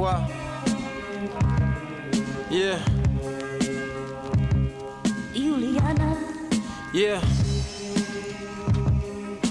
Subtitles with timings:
[0.00, 0.30] Guap.
[2.48, 2.78] Yeah,
[5.34, 6.16] Juliana.
[6.94, 7.20] yeah.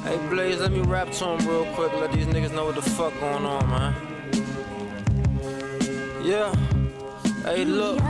[0.01, 1.93] Hey Blaze, let me rap to him real quick.
[1.93, 3.93] Let these niggas know what the fuck going on, man.
[6.23, 6.51] Yeah.
[7.43, 8.01] Hey, look.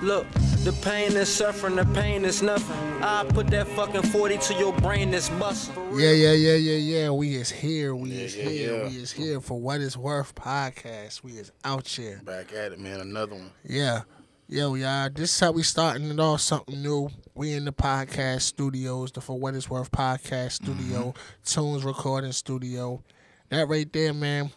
[0.00, 0.26] Look,
[0.64, 2.76] the pain and suffering, the pain is nothing.
[3.02, 5.74] I put that fucking 40 to your brain that's busting.
[5.98, 7.10] Yeah, yeah, yeah, yeah, yeah.
[7.10, 7.96] We is here.
[7.96, 8.76] We is yeah, here.
[8.76, 8.88] yeah.
[8.88, 11.24] We is here for what is worth podcast.
[11.24, 12.20] We is out here.
[12.24, 13.00] Back at it, man.
[13.00, 13.50] Another one.
[13.64, 14.02] Yeah.
[14.46, 15.10] Yo, y'all.
[15.10, 17.08] This is how we starting it off something new.
[17.34, 21.42] We in the podcast studios, the For What It's Worth podcast studio, mm-hmm.
[21.44, 23.02] Tunes recording studio.
[23.48, 24.52] That right there, man.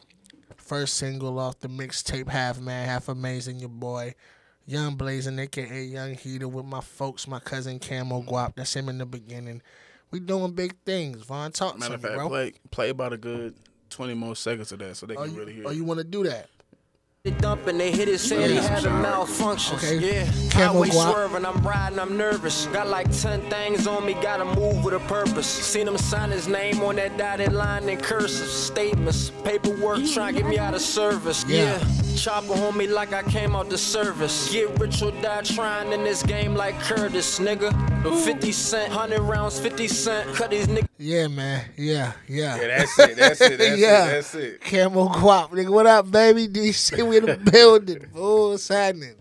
[0.56, 4.14] First single off the mixtape, Half Man, Half Amazing, your boy.
[4.66, 8.54] Young Blazing, aka Young Heater, with my folks, my cousin Camo Guap.
[8.56, 9.62] That's him in the beginning.
[10.12, 11.24] We doing big things.
[11.24, 12.30] Vaughn, talk Matter to of me, fact, bro.
[12.30, 13.56] play play about a good
[13.90, 15.64] twenty more seconds of that so they Oh, can you, really hear.
[15.68, 16.50] oh, you want to do that?
[17.24, 18.62] They dump and they hit it, saying he Yeah.
[18.68, 19.78] had a malfunction.
[19.78, 19.98] Okay.
[19.98, 21.12] Yeah, Camel highway guap.
[21.12, 22.68] swerving, I'm riding, I'm nervous.
[22.68, 25.48] Got like 10 things on me, gotta move with a purpose.
[25.48, 29.32] Seen him sign his name on that dotted line in cursive statements.
[29.44, 31.44] Paperwork trying to get me out of service.
[31.48, 31.80] Yeah.
[31.80, 31.88] Yeah.
[32.16, 34.52] Chopper on me like I came out the service.
[34.52, 37.72] Get rich or die trying in this game like Curtis, nigga.
[38.24, 40.34] 50 cent, 100 rounds, 50 cent.
[40.36, 40.88] Cut these niggas.
[40.98, 41.66] Yeah, man.
[41.78, 42.56] Yeah, yeah.
[42.60, 43.16] Yeah, that's it.
[43.18, 43.58] That's it.
[43.60, 44.06] That's yeah.
[44.06, 44.12] it.
[44.12, 44.62] That's it.
[44.62, 45.70] Camo Guap, nigga.
[45.70, 46.48] What up, baby?
[46.52, 48.08] DC, we in the building.
[48.14, 49.16] Fool, what's happening?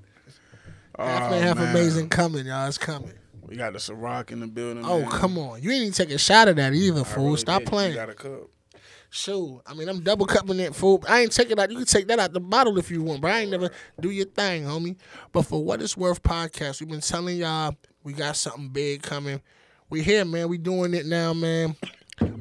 [0.99, 1.71] half Oh, man, half man.
[1.71, 2.69] amazing coming, y'all.
[2.69, 3.13] It's coming.
[3.47, 4.85] We got the Ciroc in the building.
[4.85, 5.11] Oh, man.
[5.11, 5.61] come on.
[5.63, 7.25] You ain't even take a shot of that either, fool.
[7.27, 7.69] really Stop did.
[7.69, 7.91] playing.
[7.91, 8.49] You got a cup.
[9.15, 9.63] Shoot.
[9.65, 11.01] I mean, I'm double cupping that fool.
[11.09, 11.71] I ain't taking out.
[11.71, 13.71] You can take that out the bottle if you want, but I ain't never
[14.01, 14.97] do your thing, homie.
[15.31, 19.41] But for what it's worth podcast, we've been telling y'all we got something big coming.
[19.89, 20.49] We here, man.
[20.49, 21.77] We doing it now, man.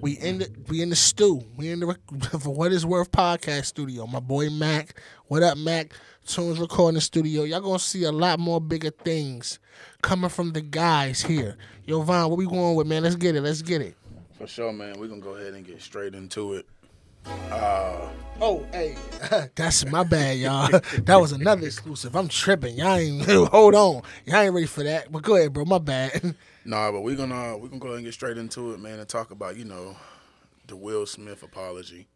[0.02, 1.44] We in the we in the stew.
[1.56, 1.96] We in the
[2.40, 4.08] for what it's worth podcast studio.
[4.08, 5.00] My boy Mac.
[5.28, 5.94] What up, Mac?
[6.26, 7.44] Tunes recording studio.
[7.44, 9.60] Y'all gonna see a lot more bigger things
[10.02, 11.56] coming from the guys here.
[11.86, 13.04] Yo, Vaughn, what we going with, man?
[13.04, 13.42] Let's get it.
[13.42, 13.96] Let's get it.
[14.38, 15.00] For sure, man.
[15.00, 16.66] We're gonna go ahead and get straight into it.
[18.42, 18.98] Oh, hey,
[19.56, 20.68] that's my bad, y'all.
[21.04, 22.16] that was another exclusive.
[22.16, 22.76] I'm tripping.
[22.76, 24.02] Y'all ain't hold on.
[24.26, 25.12] Y'all ain't ready for that.
[25.12, 25.66] But go ahead, bro.
[25.66, 26.36] My bad.
[26.66, 29.08] Nah, but we're gonna we're gonna go ahead and get straight into it, man, and
[29.08, 29.96] talk about, you know,
[30.68, 32.08] the Will Smith apology.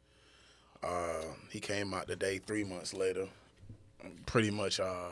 [0.84, 3.28] Uh, he came out today three months later,
[4.25, 5.09] pretty much uh,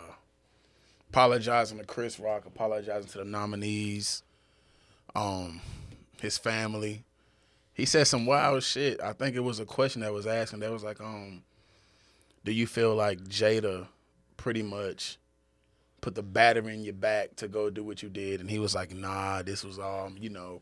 [1.11, 4.23] apologizing to Chris Rock, apologizing to the nominees,
[5.15, 5.61] um,
[6.21, 7.03] his family.
[7.73, 9.01] He said some wild shit.
[9.01, 11.43] I think it was a question that was asked, and that was like, um,
[12.43, 13.87] do you feel like Jada
[14.37, 15.17] pretty much
[16.01, 18.39] put the battery in your back to go do what you did?
[18.39, 20.61] And he was like, nah, this was all, you know,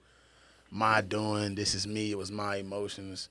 [0.71, 1.55] my doing.
[1.55, 2.11] This is me.
[2.11, 3.29] It was my emotions.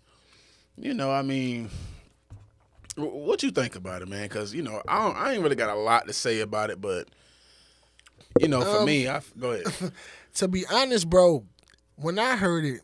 [0.77, 1.71] You know, I mean,
[2.97, 4.25] what you think about it, man?
[4.25, 6.81] Because you know, I don't, I ain't really got a lot to say about it,
[6.81, 7.09] but
[8.39, 9.93] you know, for Um, me, I go ahead.
[10.35, 11.45] to be honest, bro,
[11.97, 12.81] when I heard it,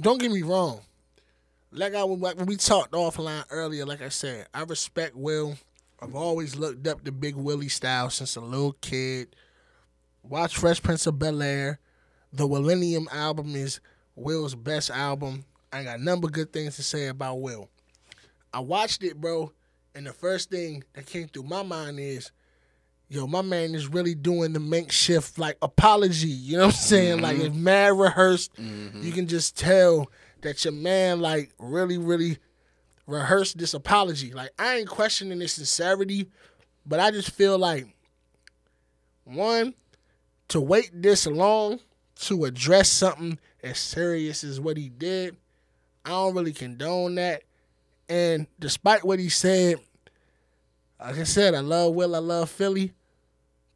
[0.00, 0.80] don't get me wrong.
[1.72, 5.56] Like I like when we talked offline earlier, like I said, I respect Will.
[6.02, 9.36] I've always looked up to Big Willie style since a little kid.
[10.22, 11.78] Watch Fresh Prince of Bel Air.
[12.32, 13.80] The Millennium album is
[14.14, 15.44] Will's best album.
[15.72, 17.68] I got a number of good things to say about Will.
[18.52, 19.52] I watched it, bro,
[19.94, 22.32] and the first thing that came through my mind is,
[23.10, 26.28] yo, my man is really doing the makeshift like apology.
[26.28, 27.20] You know what I'm saying?
[27.20, 27.46] Like mm-hmm.
[27.46, 28.54] it's mad rehearsed.
[28.54, 29.02] Mm-hmm.
[29.02, 30.10] You can just tell
[30.42, 32.38] that your man like really, really
[33.06, 34.32] rehearsed this apology.
[34.32, 36.30] Like I ain't questioning his sincerity,
[36.86, 37.88] but I just feel like
[39.24, 39.74] one,
[40.48, 41.80] to wait this long
[42.16, 45.36] to address something as serious as what he did,
[46.04, 47.42] I don't really condone that.
[48.08, 49.76] And despite what he said,
[51.00, 52.92] like I said, I love Will, I love Philly.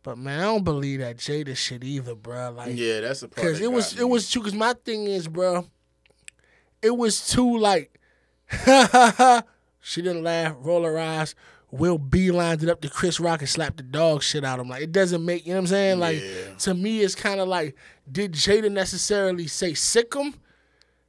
[0.04, 2.52] But man, I don't believe that Jada shit either, bro.
[2.52, 3.46] Like, yeah, that's the part.
[3.46, 4.42] Cause it was got it was too.
[4.42, 5.66] Cause my thing is, bro,
[6.82, 7.98] it was too like,
[9.80, 11.34] she didn't laugh, roll her eyes.
[11.70, 14.70] Will beelined it up to Chris Rock and slapped the dog shit out of him.
[14.70, 15.98] Like it doesn't make you know what I'm saying.
[15.98, 16.54] Like Yeah.
[16.58, 17.74] to me, it's kind of like,
[18.10, 20.34] did Jada necessarily say sick him?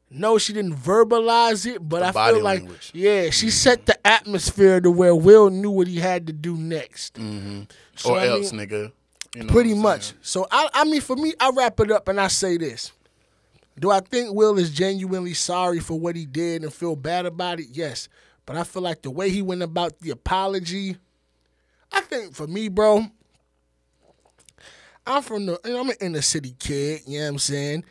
[0.10, 2.92] No, she didn't verbalize it, but The I feel like language.
[2.94, 3.50] yeah, she mm-hmm.
[3.52, 7.16] set the atmosphere to where Will knew what he had to do next.
[7.16, 7.64] Mm-hmm.
[7.96, 8.92] So, or I else, mean- nigga.
[9.36, 10.14] You know Pretty much.
[10.22, 12.94] So I, I mean, for me, I wrap it up and I say this:
[13.78, 17.60] Do I think Will is genuinely sorry for what he did and feel bad about
[17.60, 17.66] it?
[17.74, 18.08] Yes,
[18.46, 20.96] but I feel like the way he went about the apology.
[21.92, 23.08] I think for me, bro,
[25.06, 27.02] I'm from the, you know, I'm an inner city kid.
[27.06, 27.84] You know what I'm saying?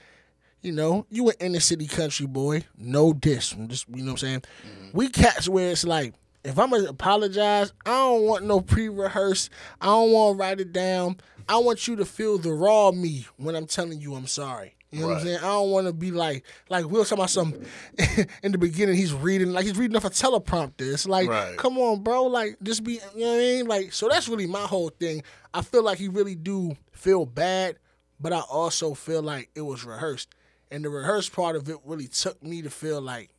[0.64, 2.64] You know, you an inner city country boy.
[2.78, 3.50] No diss.
[3.66, 4.40] Just, you know what I'm saying?
[4.40, 4.96] Mm-hmm.
[4.96, 9.50] We cats where it's like, if I'm gonna apologize, I don't want no pre-rehearse.
[9.80, 11.18] I don't want to write it down.
[11.48, 14.74] I want you to feel the raw me when I'm telling you I'm sorry.
[14.90, 15.38] You know what I'm saying?
[15.38, 17.54] I don't want to be like like we'll talking about some
[18.42, 18.94] in the beginning.
[18.94, 20.80] He's reading like he's reading off a teleprompter.
[20.92, 21.56] It's like, Right.
[21.58, 22.24] come on, bro.
[22.24, 23.00] Like just be.
[23.14, 23.66] You know what I mean?
[23.66, 25.22] Like so that's really my whole thing.
[25.52, 27.76] I feel like he really do feel bad,
[28.20, 30.28] but I also feel like it was rehearsed,
[30.70, 33.30] and the rehearsed part of it really took me to feel like,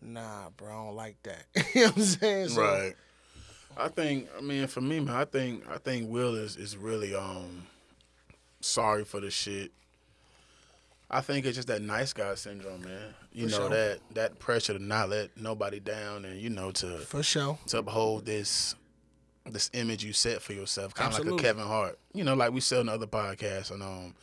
[0.00, 1.44] nah, bro, I don't like that.
[1.74, 2.48] you know what I'm saying?
[2.50, 2.94] So, Right.
[3.76, 4.28] I think.
[4.36, 7.66] I mean, for me, man, I think I think Will is is really um
[8.60, 9.70] sorry for the shit.
[11.10, 13.14] I think it's just that nice guy syndrome, man.
[13.32, 13.68] You For know sure.
[13.70, 17.58] that that pressure to not let nobody down, and you know to For sure.
[17.68, 18.74] to uphold this
[19.46, 21.98] this image you set for yourself, kind of like a Kevin Hart.
[22.12, 24.14] You know, like we said in other podcasts, and um,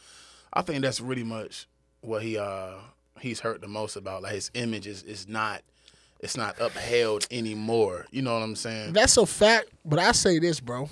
[0.54, 1.66] I think that's really much
[2.06, 2.76] what he uh
[3.20, 4.24] he's hurt the most about.
[4.24, 5.62] Like his image is is not
[6.20, 8.06] it's not upheld anymore.
[8.12, 8.94] You know what I'm saying?
[8.94, 10.90] That's a fact, but I say this, bro.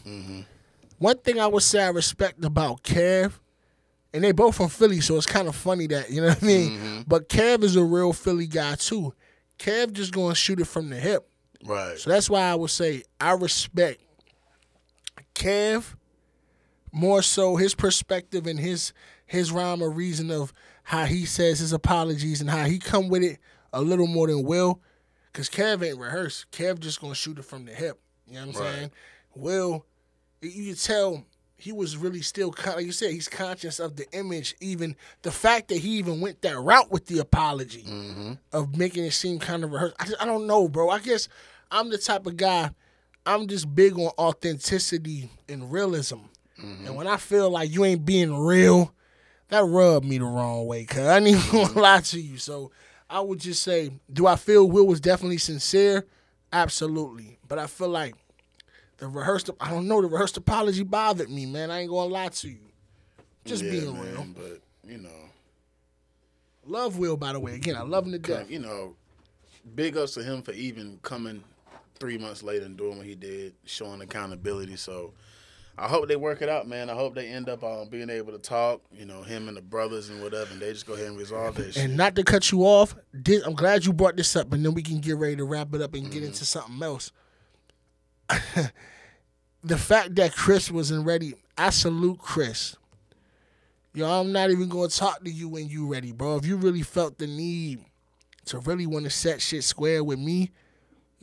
[0.99, 3.33] One thing I would say I respect about Kev,
[4.13, 6.45] and they both from Philly, so it's kind of funny that you know what I
[6.45, 7.03] mean.
[7.07, 9.13] But Kev is a real Philly guy too.
[9.59, 11.27] Kev just gonna shoot it from the hip,
[11.65, 11.97] right.
[11.97, 14.01] so that's why I would say I respect
[15.35, 15.95] Kev
[16.91, 18.93] more so his perspective and his
[19.25, 23.23] his rhyme or reason of how he says his apologies and how he come with
[23.23, 23.39] it
[23.71, 24.81] a little more than Will.
[25.33, 26.51] Cause Kev ain't rehearsed.
[26.51, 27.99] Kev just gonna shoot it from the hip.
[28.27, 28.75] You know what I'm Right.
[28.75, 28.91] saying?
[29.35, 29.85] Will,
[30.41, 31.25] you can tell
[31.55, 35.69] he was really still like you said, he's conscious of the image, even the fact
[35.69, 38.33] that he even went that route with the apology mm-hmm.
[38.51, 39.95] of making it seem kind of rehearsed.
[39.99, 40.89] I, just, I don't know, bro.
[40.89, 41.29] I guess
[41.71, 42.71] I'm the type of guy.
[43.25, 46.17] I'm just big on authenticity and realism.
[46.61, 46.87] Mm-hmm.
[46.87, 48.93] And when I feel like you ain't being real,
[49.53, 50.83] that rubbed me the wrong way.
[50.85, 52.37] Cause I ain't even gonna lie to you.
[52.37, 52.71] So
[53.09, 56.05] I would just say, do I feel Will was definitely sincere?
[56.51, 57.37] Absolutely.
[57.47, 58.15] But I feel like
[58.97, 61.69] the rehearsed, I don't know, the rehearsed apology bothered me, man.
[61.71, 62.57] I ain't gonna lie to you.
[63.45, 64.25] Just Yeah, being man, real.
[64.35, 65.09] But you know,
[66.65, 67.55] Love Will, by the way.
[67.55, 68.49] Again, I love him to death.
[68.49, 68.95] you know,
[69.75, 71.43] big ups to him for even coming
[71.99, 74.75] three months later and doing what he did, showing accountability.
[74.77, 75.13] So
[75.77, 76.89] I hope they work it out, man.
[76.89, 79.61] I hope they end up um, being able to talk, you know, him and the
[79.61, 81.77] brothers and whatever, and they just go ahead and resolve shit.
[81.77, 84.75] And not to cut you off, did, I'm glad you brought this up, and then
[84.75, 87.11] we can get ready to wrap it up and get into something else.
[89.63, 92.75] the fact that Chris wasn't ready, I salute Chris.
[93.95, 96.35] Yo, I'm not even going to talk to you when you ready, bro.
[96.37, 97.83] If you really felt the need
[98.45, 100.51] to really want to set shit square with me,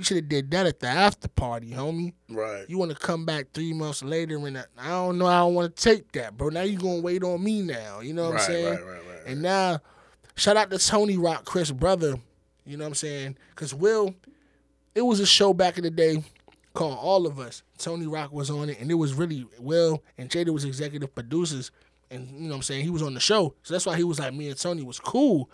[0.01, 2.15] you should have did that at the after party, homie.
[2.29, 2.65] Right.
[2.69, 5.27] You want to come back three months later and I I don't know.
[5.27, 6.49] I don't want to take that, bro.
[6.49, 8.01] Now you gonna wait on me now.
[8.01, 8.75] You know what Right, I'm saying?
[8.75, 9.81] right, right, right, And now,
[10.37, 12.19] shout out to Tony Rock, Chris brother.
[12.65, 13.37] You know what I'm saying?
[13.57, 14.15] Cause Will,
[14.95, 16.23] it was a show back in the day
[16.75, 17.63] called All of Us.
[17.79, 21.71] Tony Rock was on it, and it was really Will and Jada was executive producers,
[22.11, 23.55] and you know what I'm saying he was on the show.
[23.63, 25.51] So that's why he was like me and Tony was cool.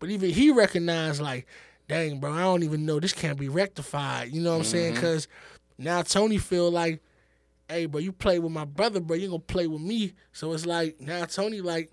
[0.00, 1.46] But even he recognized like,
[1.88, 4.32] dang, bro, I don't even know this can't be rectified.
[4.32, 4.94] You know what I'm saying?
[4.94, 5.02] Mm-hmm.
[5.02, 5.28] Cause
[5.78, 7.02] now Tony feel like,
[7.68, 10.12] hey, bro, you play with my brother, bro, you gonna play with me.
[10.32, 11.90] So it's like now Tony like,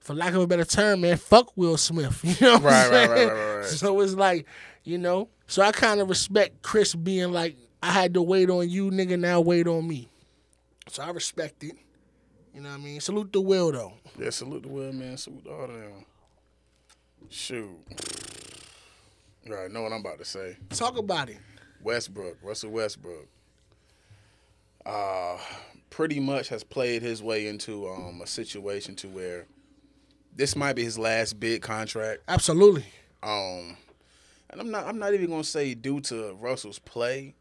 [0.00, 2.20] for lack of a better term, man, fuck Will Smith.
[2.40, 3.28] You know what Right, I'm right, saying?
[3.28, 3.64] right, right, right.
[3.66, 4.46] So it's like,
[4.84, 8.68] you know, so I kind of respect Chris being like, I had to wait on
[8.68, 9.18] you, nigga.
[9.18, 10.08] Now wait on me.
[10.88, 11.76] So I respect it.
[12.54, 13.00] You know what I mean?
[13.00, 13.92] Salute the Will though.
[14.18, 15.16] Yeah, salute the Will, man.
[15.16, 16.04] Salute all of them.
[17.28, 17.70] Shoot.
[19.48, 20.56] Already know what I'm about to say.
[20.70, 21.38] Talk about it.
[21.82, 23.26] Westbrook, Russell Westbrook,
[24.84, 25.38] uh,
[25.88, 29.46] pretty much has played his way into um, a situation to where
[30.36, 32.22] this might be his last big contract.
[32.28, 32.84] Absolutely.
[33.22, 33.76] Um,
[34.50, 37.34] and I'm not I'm not even gonna say due to Russell's play,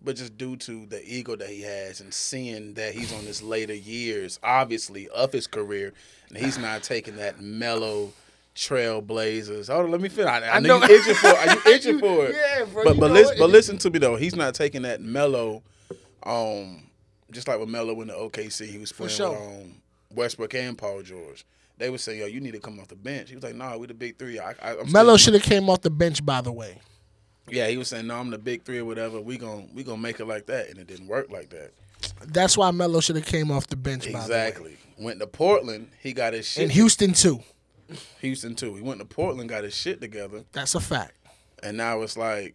[0.00, 3.42] but just due to the ego that he has and seeing that he's on his
[3.42, 5.92] later years, obviously of his career,
[6.28, 8.12] and he's not taking that mellow
[8.54, 9.70] trailblazers.
[9.70, 10.30] Oh, let me finish.
[10.30, 10.86] I, I, I know, know.
[10.86, 11.28] you itching for.
[11.28, 12.34] Are you itching for it?
[12.34, 14.16] Yeah, bro, But but listen, but listen to me though.
[14.16, 15.62] He's not taking that mellow.
[16.22, 16.84] Um,
[17.30, 19.30] just like with Melo in the OKC, he was playing sure.
[19.30, 19.82] with um,
[20.14, 21.44] Westbrook and Paul George.
[21.78, 23.76] They would say, "Yo, you need to come off the bench." He was like, "Nah,
[23.76, 24.38] we the big three.
[24.38, 26.78] I, I, still- should have came off the bench, by the way.
[27.48, 29.20] yeah, he was saying, "No, I'm the big three or whatever.
[29.20, 31.72] We gon' we gonna make it like that," and it didn't work like that.
[32.26, 34.04] That's why Melo should have came off the bench.
[34.04, 34.22] By the way.
[34.22, 34.76] Exactly.
[34.98, 35.88] Went to Portland.
[36.00, 36.64] He got his shit.
[36.64, 37.40] And Houston too.
[38.20, 38.74] Houston too.
[38.74, 41.14] He went to Portland, got his shit together, That's a fact.
[41.62, 42.54] and now it's like,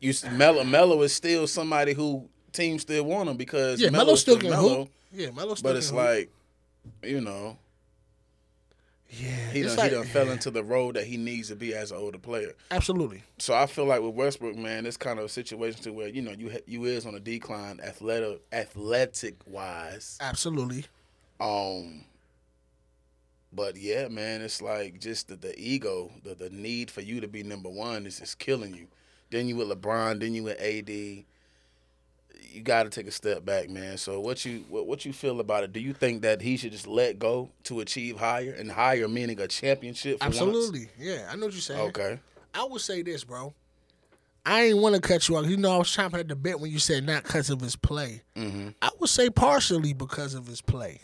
[0.00, 0.64] you Melo.
[0.64, 4.78] Melo is still somebody who teams still want him because Yeah, Melo still can Melo,
[4.80, 4.88] hoop.
[5.12, 5.96] Yeah, Melo still But it's hoop.
[5.98, 6.30] like,
[7.02, 7.56] you know,
[9.10, 11.72] Yeah, He done, like- he done fell into the role that he needs to be
[11.72, 12.52] as an older player.
[12.72, 13.22] absolutely.
[13.38, 16.20] So I feel like with Westbrook, man, it's kind of a situation to where you
[16.20, 20.18] know you you is on a decline, athletic athletic wise.
[20.20, 20.84] Absolutely.
[21.40, 22.04] Um,
[23.54, 27.28] but yeah, man, it's like just the, the ego, the the need for you to
[27.28, 28.86] be number one is just killing you.
[29.30, 30.88] Then you with LeBron, then you with AD.
[30.88, 33.96] You got to take a step back, man.
[33.96, 35.72] So what you what, what you feel about it?
[35.72, 39.40] Do you think that he should just let go to achieve higher and higher meaning
[39.40, 40.20] a championship?
[40.20, 40.36] For once?
[40.36, 40.88] Absolutely.
[40.98, 41.80] Yeah, I know what you're saying.
[41.88, 42.20] Okay.
[42.54, 43.54] I would say this, bro.
[44.46, 45.46] I ain't want to cut you off.
[45.46, 47.76] You know, I was chomping at the bit when you said not because of his
[47.76, 48.22] play.
[48.36, 48.68] Mm-hmm.
[48.82, 51.00] I would say partially because of his play.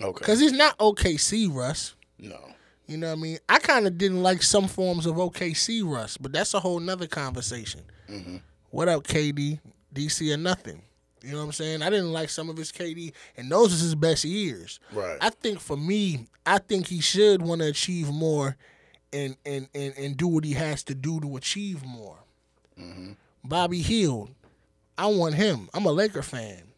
[0.00, 0.18] Okay.
[0.18, 1.94] Because he's not OKC Russ.
[2.18, 2.38] No.
[2.86, 3.38] You know what I mean?
[3.48, 7.06] I kind of didn't like some forms of OKC Russ, but that's a whole nother
[7.06, 7.82] conversation.
[8.08, 8.36] Mm-hmm.
[8.70, 9.60] What up, KD?
[9.94, 10.82] DC or nothing.
[11.22, 11.82] You know what I'm saying?
[11.82, 14.80] I didn't like some of his KD, and those was his best years.
[14.92, 15.18] Right.
[15.20, 18.56] I think for me, I think he should want to achieve more
[19.12, 22.18] and, and, and, and do what he has to do to achieve more.
[23.44, 24.30] Buddy Hield,
[24.98, 25.68] I want him.
[25.72, 26.71] I'm a Laker fan.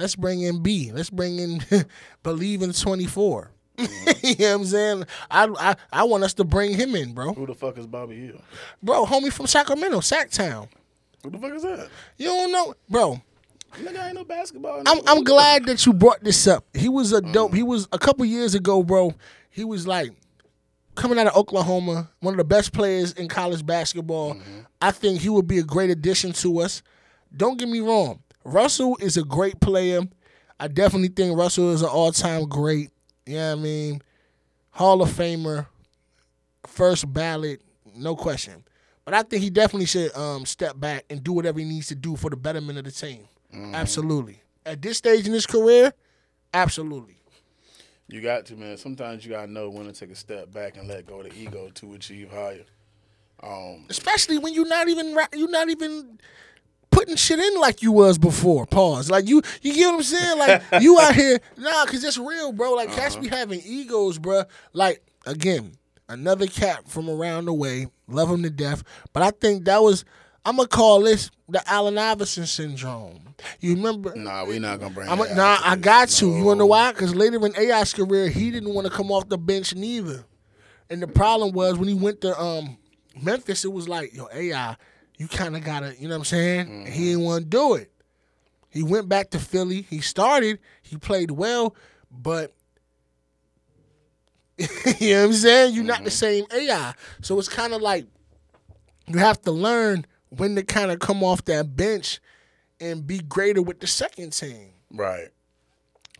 [0.00, 0.92] Let's bring in B.
[0.92, 1.62] Let's bring in
[2.22, 3.50] Believe in 24.
[3.78, 5.04] you know what I'm saying?
[5.30, 7.34] I, I I want us to bring him in, bro.
[7.34, 8.42] Who the fuck is Buddy Hield?
[8.82, 10.68] Bro, homie from Sacramento, Sacktown.
[11.22, 11.88] Who the fuck is that?
[12.16, 13.20] You don't know, bro.
[13.74, 14.82] Nigga ain't no basketball.
[14.86, 15.00] I'm.
[15.06, 16.64] I'm glad that you brought this up.
[16.72, 17.52] He was a dope.
[17.52, 19.14] He was a couple years ago, bro.
[19.50, 20.12] He was like
[20.94, 24.34] coming out of Oklahoma, one of the best players in college basketball.
[24.34, 24.60] Mm-hmm.
[24.80, 26.82] I think he would be a great addition to us.
[27.36, 28.20] Don't get me wrong.
[28.44, 30.00] Russell is a great player.
[30.58, 32.90] I definitely think Russell is an all-time great.
[33.26, 34.02] You know what I mean?
[34.70, 35.66] Hall of Famer,
[36.66, 37.60] first ballot,
[37.94, 38.64] no question.
[39.04, 41.94] But I think he definitely should um, step back and do whatever he needs to
[41.94, 43.24] do for the betterment of the team.
[43.52, 44.42] Absolutely.
[44.64, 45.92] At this stage in his career,
[46.54, 47.16] absolutely.
[48.08, 48.76] You got to, man.
[48.76, 51.36] Sometimes you gotta know when to take a step back and let go of the
[51.36, 52.64] ego to achieve higher.
[53.42, 56.18] Um, Especially when you're not even you're not even
[56.90, 58.66] putting shit in like you was before.
[58.66, 59.10] Pause.
[59.10, 60.38] Like you, you get what I'm saying?
[60.38, 62.72] Like you out here, nah, cause it's real, bro.
[62.72, 64.44] Like cats be having egos, bro.
[64.72, 65.72] Like again,
[66.08, 67.86] another cat from around the way.
[68.08, 68.82] Love him to death,
[69.12, 70.04] but I think that was.
[70.42, 73.34] I'm gonna call this the Allen Iverson syndrome.
[73.60, 74.14] You remember?
[74.16, 75.08] nah, we not gonna bring.
[75.08, 76.26] I'm a, nah, I got to.
[76.26, 76.92] You wanna know why?
[76.92, 80.24] Because later in AI's career, he didn't want to come off the bench neither.
[80.88, 82.78] And the problem was when he went to um,
[83.20, 84.76] Memphis, it was like, yo, AI,
[85.20, 86.60] you kind of gotta, you know what I'm saying?
[86.60, 87.04] And he mm-hmm.
[87.04, 87.92] didn't want to do it.
[88.70, 89.82] He went back to Philly.
[89.82, 90.60] He started.
[90.80, 91.76] He played well,
[92.10, 92.54] but
[94.98, 95.74] you know what I'm saying?
[95.74, 96.10] You're not the mm-hmm.
[96.10, 96.94] same AI.
[97.20, 98.06] So it's kind of like
[99.08, 102.18] you have to learn when to kind of come off that bench
[102.80, 104.70] and be greater with the second team.
[104.90, 105.28] Right.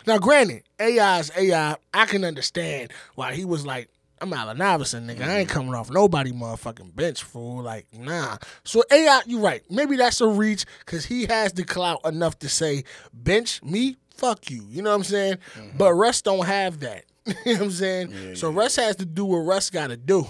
[0.06, 1.76] Now, granted, AI is AI.
[1.94, 3.88] I can understand why he was like,
[4.20, 5.22] I'm Allen Iverson, nigga.
[5.22, 5.58] I ain't mm-hmm.
[5.58, 7.62] coming off nobody motherfucking bench, fool.
[7.62, 8.36] Like, nah.
[8.64, 9.62] So AI, you're right.
[9.70, 12.84] Maybe that's a reach because he has the clout enough to say,
[13.14, 14.62] bench me, fuck you.
[14.68, 15.38] You know what I'm saying?
[15.54, 15.78] Mm-hmm.
[15.78, 17.04] But Russ don't have that.
[17.26, 18.36] you know what I'm saying?
[18.36, 20.26] so Russ has to do what Russ got to do.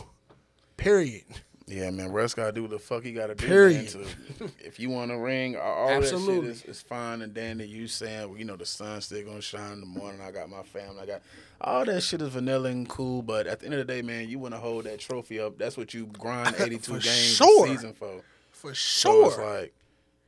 [0.76, 1.24] Period.
[1.70, 2.10] Yeah, man.
[2.10, 3.46] Russ gotta do what the fuck he gotta do.
[3.46, 3.94] Period.
[3.94, 4.06] Man,
[4.38, 7.68] to, if you want a ring, all that shit is, is fine and dandy.
[7.68, 10.20] You saying, well, you know, the sun's still gonna shine in the morning.
[10.20, 11.00] I got my family.
[11.00, 11.22] I got
[11.60, 13.22] all that shit is vanilla and cool.
[13.22, 15.58] But at the end of the day, man, you want to hold that trophy up.
[15.58, 17.66] That's what you grind 82 For games sure.
[17.66, 18.22] a season for.
[18.52, 19.26] For So sure.
[19.28, 19.74] it's like,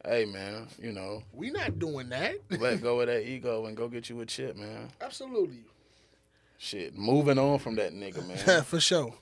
[0.06, 2.36] hey, man, you know, we not doing that.
[2.50, 4.88] let go of that ego and go get you a chip, man.
[5.00, 5.64] Absolutely.
[6.58, 8.62] Shit, moving on from that nigga, man.
[8.64, 9.12] For sure.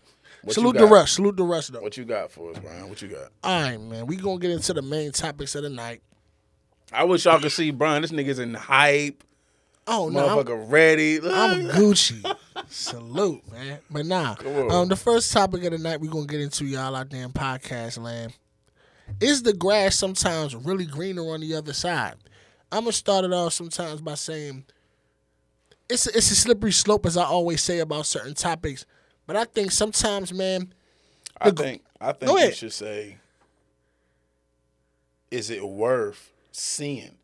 [0.43, 0.87] What Salute the?
[0.87, 1.13] Russ.
[1.13, 1.81] Salute the Russ, though.
[1.81, 2.89] What you got for us, Brian?
[2.89, 3.31] What you got?
[3.43, 4.07] All right, man.
[4.07, 6.03] We gonna get into the main topics of the night.
[6.93, 8.01] I wish y'all could see Brian.
[8.03, 9.23] This nigga's in hype.
[9.93, 11.17] Oh no, I'm, Motherfucker ready.
[11.17, 12.37] I'm Gucci.
[12.69, 13.81] Salute, man.
[13.91, 14.71] But nah, on.
[14.71, 17.33] um, the first topic of the night we're gonna get into y'all out there in
[17.33, 18.33] podcast land.
[19.21, 22.15] Is the grass sometimes really greener on the other side?
[22.71, 24.65] I'm gonna start it off sometimes by saying
[25.89, 28.87] it's a, it's a slippery slope, as I always say about certain topics.
[29.27, 30.73] But I think sometimes, man,
[31.41, 33.19] I think I think you should say,
[35.33, 37.17] is it worth seeing?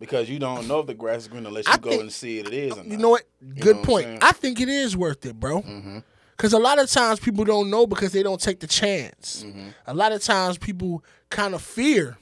[0.00, 2.12] Because you don't know if the grass is green unless you I go think- and
[2.12, 2.48] see it.
[2.48, 2.76] It is.
[2.86, 3.22] You know what?
[3.60, 4.06] Good know point.
[4.06, 4.18] saying?
[4.22, 5.60] I think it is worth it, bro.
[5.62, 5.98] Mm-hmm.
[6.36, 9.44] Because a lot of times people don't know because they don't take the chance.
[9.46, 9.68] Mm-hmm.
[9.86, 12.16] A lot of times people kind of fear.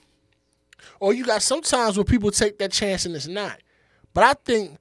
[0.98, 3.60] Or you got sometimes where people take that chance and it's not.
[4.12, 4.76] But I think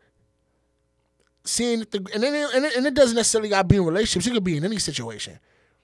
[1.43, 4.25] seeing the and then and it, and it doesn't necessarily got to be in relationships.
[4.25, 5.37] It could be in any situation.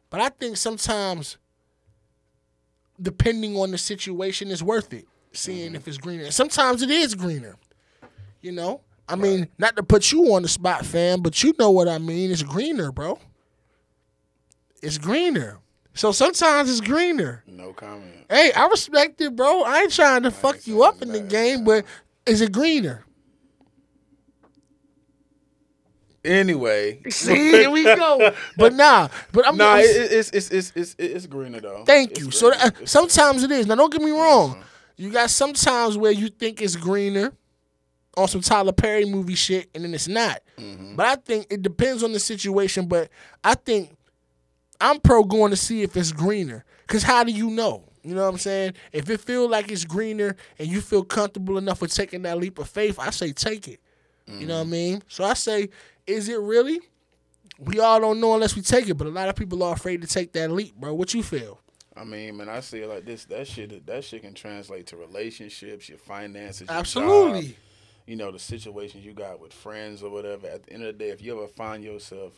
[0.10, 1.38] But I think sometimes,
[3.00, 5.08] depending on the situation, is worth it.
[5.34, 6.30] Seeing if it's greener.
[6.32, 7.56] Sometimes it is greener.
[8.42, 11.72] You know, I mean, not to put you on the spot, fam, but you know
[11.72, 12.30] what I mean.
[12.32, 13.20] It's greener, bro.
[14.82, 15.60] it's greener.
[15.96, 17.44] So sometimes it's greener.
[17.48, 18.26] No comment.
[18.30, 19.62] Hey, I respect it, bro.
[19.64, 21.86] I ain't trying to fuck you up in the that, game, but
[22.26, 23.06] is it greener?
[26.26, 28.34] Anyway, See, here we go.
[28.58, 31.84] But nah, but I'm, nah, I'm- it's, it's it's it's it's greener though.
[31.86, 32.32] Thank It's you.
[32.32, 33.68] So that, uh, sometimes it is.
[33.68, 34.64] Now, don't get me wrong.
[34.96, 37.34] You got sometimes where you think it's greener
[38.16, 40.42] on some Tyler Perry movie shit, and then it's not.
[40.58, 40.96] Mm-hmm.
[40.96, 42.88] But I think it depends on the situation.
[42.88, 43.10] But
[43.44, 43.96] I think
[44.80, 46.64] I'm pro going to see if it's greener.
[46.88, 47.86] Cause how do you know?
[48.04, 48.74] You know what I'm saying?
[48.92, 52.60] If it feel like it's greener and you feel comfortable enough with taking that leap
[52.60, 53.80] of faith, I say take it.
[54.28, 55.04] You know what I mean?
[55.08, 55.70] So I say,
[56.08, 56.80] is it really?
[57.60, 60.02] We all don't know unless we take it, but a lot of people are afraid
[60.02, 60.94] to take that leap, bro.
[60.94, 61.60] What you feel?
[61.96, 63.26] I mean, man, I see it like this.
[63.26, 67.48] That shit, that shit can translate to relationships, your finances, your Absolutely.
[67.50, 67.56] job,
[68.08, 70.48] you know, the situations you got with friends or whatever.
[70.48, 72.34] At the end of the day, if you ever find yourself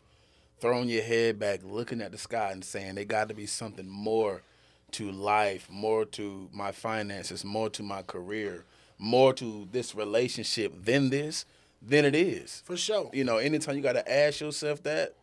[0.60, 3.88] throwing your head back, looking at the sky, and saying, "There got to be something
[3.88, 4.42] more
[4.92, 8.66] to life, more to my finances, more to my career,
[8.98, 11.46] more to this relationship than this,"
[11.82, 12.62] then it is.
[12.66, 13.10] For sure.
[13.14, 15.14] You know, anytime you got to ask yourself that,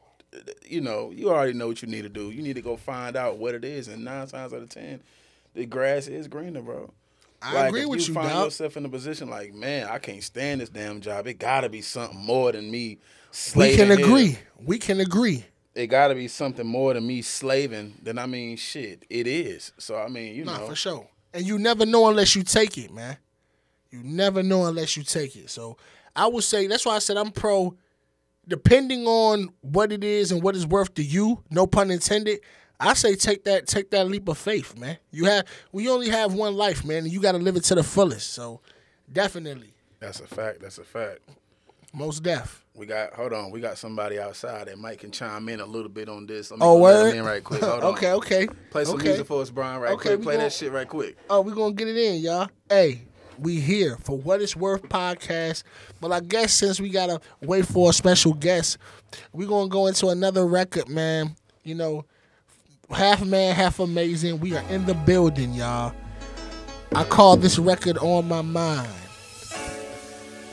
[0.66, 2.30] you know, you already know what you need to do.
[2.30, 5.00] You need to go find out what it is, and nine times out of ten,
[5.54, 6.90] the grass is greener, bro.
[7.44, 8.06] I agree if with you.
[8.08, 8.44] you, find dog.
[8.46, 11.26] yourself in a position like, man, I can't stand this damn job.
[11.26, 12.88] It got to be something more than me.
[12.90, 12.98] We
[13.32, 14.06] Slaving can here.
[14.06, 14.38] agree.
[14.64, 15.44] We can agree.
[15.74, 17.94] It got to be something more than me slaving.
[18.02, 19.72] Then I mean, shit, it is.
[19.78, 21.08] So I mean, you Nah, know, for sure.
[21.34, 23.16] And you never know unless you take it, man.
[23.90, 25.50] You never know unless you take it.
[25.50, 25.76] So
[26.14, 27.74] I would say that's why I said I'm pro.
[28.48, 32.40] Depending on what it is and what it's worth to you, no pun intended.
[32.80, 34.98] I say take that take that leap of faith, man.
[35.12, 37.76] You have we only have one life, man, and you got to live it to
[37.76, 38.32] the fullest.
[38.32, 38.60] So
[39.10, 40.60] definitely, that's a fact.
[40.60, 41.20] That's a fact.
[41.94, 42.64] most deaf.
[42.74, 43.52] We got hold on.
[43.52, 46.50] We got somebody outside that Mike can chime in a little bit on this.
[46.50, 47.14] Let me Oh, go let him word.
[47.16, 47.60] in right quick.
[47.64, 47.92] Hold on.
[47.94, 48.48] okay, okay.
[48.70, 49.08] Play some okay.
[49.08, 49.80] music for us, Brian.
[49.80, 50.22] Right Okay, quick.
[50.22, 51.16] Play gon- that shit right quick.
[51.30, 52.48] Oh, we gonna get it in, y'all.
[52.68, 53.02] Hey,
[53.38, 55.62] we here for what it's worth podcast.
[56.00, 58.78] But I guess since we gotta wait for a special guest,
[59.32, 61.36] we gonna go into another record, man.
[61.64, 62.04] You know,
[62.90, 64.40] half man, half amazing.
[64.40, 65.94] We are in the building, y'all.
[66.94, 68.90] I call this record on my mind.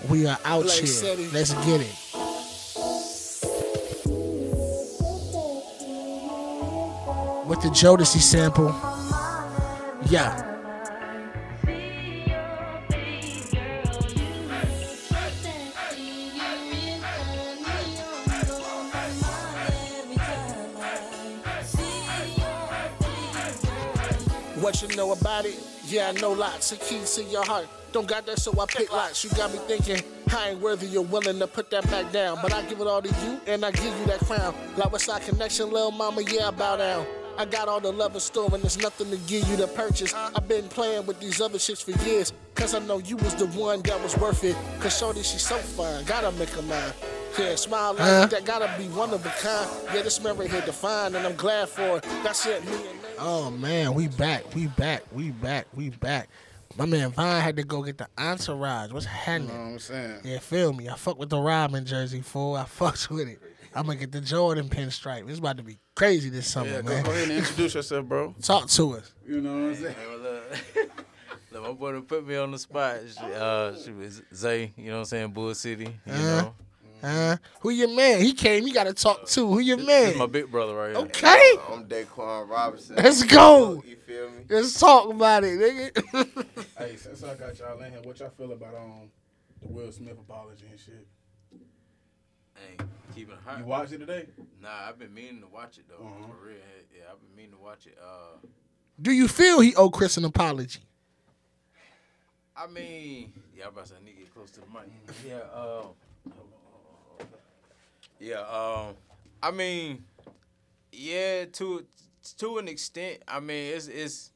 [0.09, 0.87] We are out Blake here.
[0.87, 1.27] City.
[1.33, 1.95] Let's get it.
[7.45, 8.69] With the Jodeci sample.
[10.09, 10.58] Yeah.
[24.61, 25.57] What you know about it?
[25.85, 27.67] Yeah, I know lots of keys to your heart.
[27.91, 29.23] Don't got that, so I pick lots.
[29.23, 30.03] You got me thinking,
[30.35, 32.37] I ain't worthy, you're willing to put that back down.
[32.41, 34.53] But I give it all to you, and I give you that crown.
[34.77, 37.05] Like what's our Connection, little mama, yeah, I bow down.
[37.37, 40.13] I got all the love in store, and there's nothing to give you to purchase.
[40.13, 43.47] I've been playing with these other chicks for years, cause I know you was the
[43.47, 44.57] one that was worth it.
[44.81, 46.91] Cause Shorty, she's so fine, gotta make her mine.
[47.39, 48.25] Yeah, smile like Huh?
[48.27, 49.69] that, gotta be one of a kind.
[49.95, 52.03] Yeah, this man right here defined, and I'm glad for it.
[52.23, 52.98] That's it, me and.
[53.21, 56.29] Oh man, we back, we back, we back, we back.
[56.77, 58.91] My man Vine had to go get the entourage.
[58.91, 59.47] What's You happening?
[59.49, 60.19] know what I'm saying?
[60.23, 60.87] Yeah, feel me.
[60.87, 62.55] I fuck with the Robin jersey, fool.
[62.55, 63.41] I fucks with it.
[63.75, 65.29] I'm gonna get the Jordan pinstripe.
[65.29, 67.03] It's about to be crazy this summer, Yeah, go, man.
[67.03, 68.33] go ahead and introduce yourself, bro.
[68.41, 69.13] Talk to us.
[69.27, 69.95] You know what I'm saying?
[69.95, 70.91] Hey, look,
[71.51, 72.99] look, my boy done put me on the spot.
[73.13, 75.31] She, uh, she was Zay, you know what I'm saying?
[75.31, 76.21] Bull City, you Uh-huh.
[76.41, 76.53] know.
[77.01, 77.37] Huh?
[77.61, 78.21] Who your man?
[78.21, 78.65] He came.
[78.65, 79.47] He got to talk too.
[79.47, 80.17] Who your This man?
[80.17, 81.05] my big brother right here.
[81.05, 82.95] Okay, I'm Daquan Robinson.
[82.97, 83.81] let's go.
[83.87, 84.43] You feel me?
[84.49, 86.45] Let's talk about it, nigga.
[86.77, 89.09] Hey, since I got y'all in here, what y'all feel about um
[89.61, 91.05] the Will Smith apology and shit?
[92.55, 92.83] Hey,
[93.15, 93.59] keeping it hot.
[93.59, 94.27] You watched it today?
[94.61, 96.05] Nah, I've been meaning to watch it though.
[96.05, 96.27] Uh-huh.
[96.39, 96.55] For real.
[96.97, 97.97] Yeah, I've been meaning to watch it.
[98.01, 98.37] Uh,
[99.01, 100.79] Do you feel he owe Chris an apology?
[102.55, 104.89] I mean, yeah, I'm about to say, I need to get close to the mic.
[105.25, 105.87] Yeah, um,
[108.19, 108.95] yeah, um,
[109.41, 110.03] I mean,
[110.91, 111.85] yeah, to
[112.37, 113.23] to an extent.
[113.27, 114.31] I mean, it's it's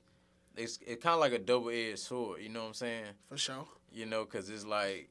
[0.55, 2.41] it's it's kind of like a double edged sword.
[2.41, 3.05] You know what I'm saying?
[3.27, 3.67] For sure.
[3.91, 5.09] You know, cause it's like,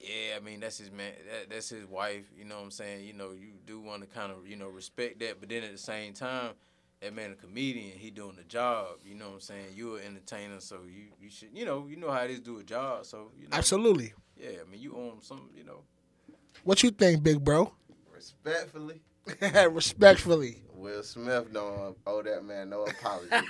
[0.00, 2.24] yeah, I mean that's his man, that, that's his wife.
[2.36, 3.04] You know what I'm saying?
[3.04, 5.72] You know, you do want to kind of you know respect that, but then at
[5.72, 6.52] the same time,
[7.00, 8.86] that man a comedian, he doing the job.
[9.04, 9.66] You know what I'm saying?
[9.74, 12.44] You an entertainer, so you you should you know you know how it is to
[12.44, 13.06] do a job.
[13.06, 14.12] So you know, Absolutely.
[14.36, 15.82] yeah, I mean you own some, you know.
[16.62, 17.72] What you think, big bro?
[18.14, 19.00] Respectfully,
[19.70, 20.60] Respectfully.
[20.76, 23.30] Will Smith don't owe that man no apology.
[23.30, 23.40] dog.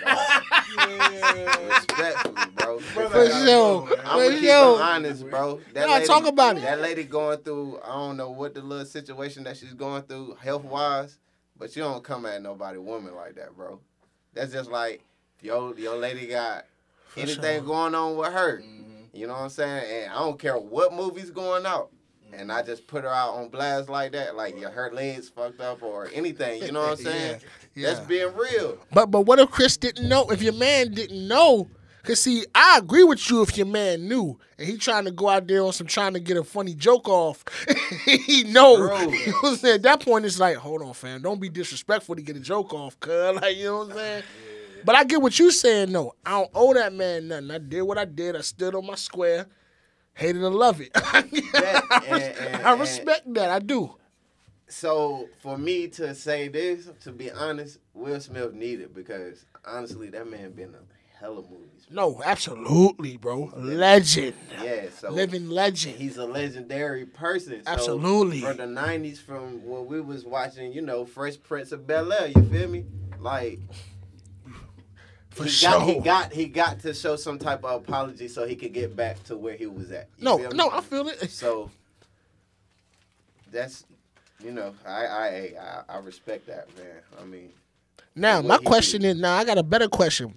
[1.68, 2.78] Respectfully, bro.
[2.78, 3.82] For sure.
[3.82, 4.82] I'm For gonna keep it sure.
[4.82, 5.60] honest, bro.
[5.72, 6.62] That Nah, talk about it.
[6.62, 10.36] That lady going through, I don't know what the little situation that she's going through
[10.40, 11.18] health wise.
[11.58, 13.80] but you don't come at nobody woman like that, bro.
[14.32, 15.02] That's just like
[15.40, 16.66] your your lady got
[17.16, 17.60] anything sure.
[17.66, 18.58] going on with her.
[18.60, 19.16] Mm-hmm.
[19.16, 20.04] You know what I'm saying?
[20.04, 21.90] And I don't care what movie's going out.
[22.38, 25.60] And I just put her out on blast like that, like yeah, her legs fucked
[25.60, 26.62] up or anything.
[26.62, 27.40] You know what I'm saying?
[27.74, 28.78] Yeah, That's being real.
[28.92, 30.30] But but what if Chris didn't know?
[30.30, 31.68] If your man didn't know?
[32.04, 35.30] Cause see, I agree with you if your man knew and he trying to go
[35.30, 37.42] out there on some trying to get a funny joke off.
[38.04, 38.76] he know.
[38.76, 39.10] True.
[39.18, 39.74] You know what I'm saying?
[39.76, 42.74] At that point it's like, hold on, fam, don't be disrespectful to get a joke
[42.74, 44.22] off, cuz like you know what I'm saying?
[44.84, 46.14] But I get what you saying though.
[46.26, 47.50] I don't owe that man nothing.
[47.50, 48.36] I did what I did.
[48.36, 49.46] I stood on my square.
[50.14, 50.92] Hated or love it.
[50.94, 51.26] That-
[52.08, 53.50] and- and- I and- respect that.
[53.50, 53.96] I do.
[54.68, 60.28] So for me to say this, to be honest, Will Smith needed because honestly, that
[60.28, 60.74] man been in
[61.20, 61.86] hella movies.
[61.90, 63.52] No, absolutely, bro.
[63.56, 64.34] Legend.
[64.62, 65.96] Yeah, so Living legend.
[65.96, 67.62] he's a legendary person.
[67.64, 68.40] So Absolutely.
[68.40, 72.28] From the nineties, from when we was watching, you know, Fresh Prince of Bel Air.
[72.28, 72.84] You feel me?
[73.20, 73.60] Like
[75.34, 75.70] For he sure.
[75.70, 78.94] got, he got he got to show some type of apology so he could get
[78.96, 80.08] back to where he was at.
[80.18, 80.56] You no, feel me?
[80.56, 81.30] no, I feel it.
[81.30, 81.70] So
[83.50, 83.84] that's
[84.42, 85.26] you know, I I
[85.60, 86.86] I, I respect that man.
[87.20, 87.50] I mean,
[88.14, 89.16] Now, my question did.
[89.16, 90.34] is now I got a better question.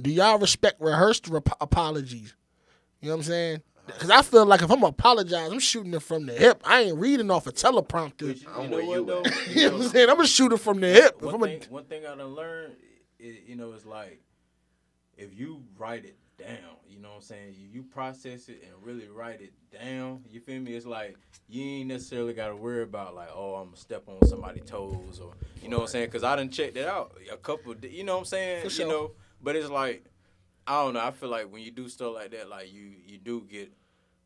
[0.00, 2.34] Do y'all respect rehearsed rep- apologies?
[3.00, 3.62] You know what I'm saying?
[3.86, 6.62] Because I feel like if I'm apologizing, I'm shooting it from the hip.
[6.64, 8.40] I ain't reading off a teleprompter.
[8.40, 9.20] You I'm know where what you though?
[9.24, 9.54] at.
[9.54, 10.08] You know what I'm saying?
[10.10, 11.16] I'm gonna shoot it from the hip.
[11.18, 12.72] If one I'm a, thing, one thing I done learned,
[13.24, 14.20] is, you know, it's like
[15.16, 17.54] if you write it down, you know what I'm saying?
[17.58, 20.24] You, you process it and really write it down.
[20.30, 20.74] You feel me?
[20.74, 21.16] It's like
[21.48, 25.20] you ain't necessarily got to worry about like, oh, I'm gonna step on somebody's toes
[25.22, 25.32] or
[25.62, 26.06] you know what I'm saying?
[26.06, 27.74] Because I done checked it out a couple.
[27.74, 28.62] Di- you know what I'm saying?
[28.62, 28.86] For sure.
[28.86, 29.10] You know,
[29.42, 30.04] but it's like
[30.66, 31.00] I don't know.
[31.00, 33.72] I feel like when you do stuff like that, like you you do get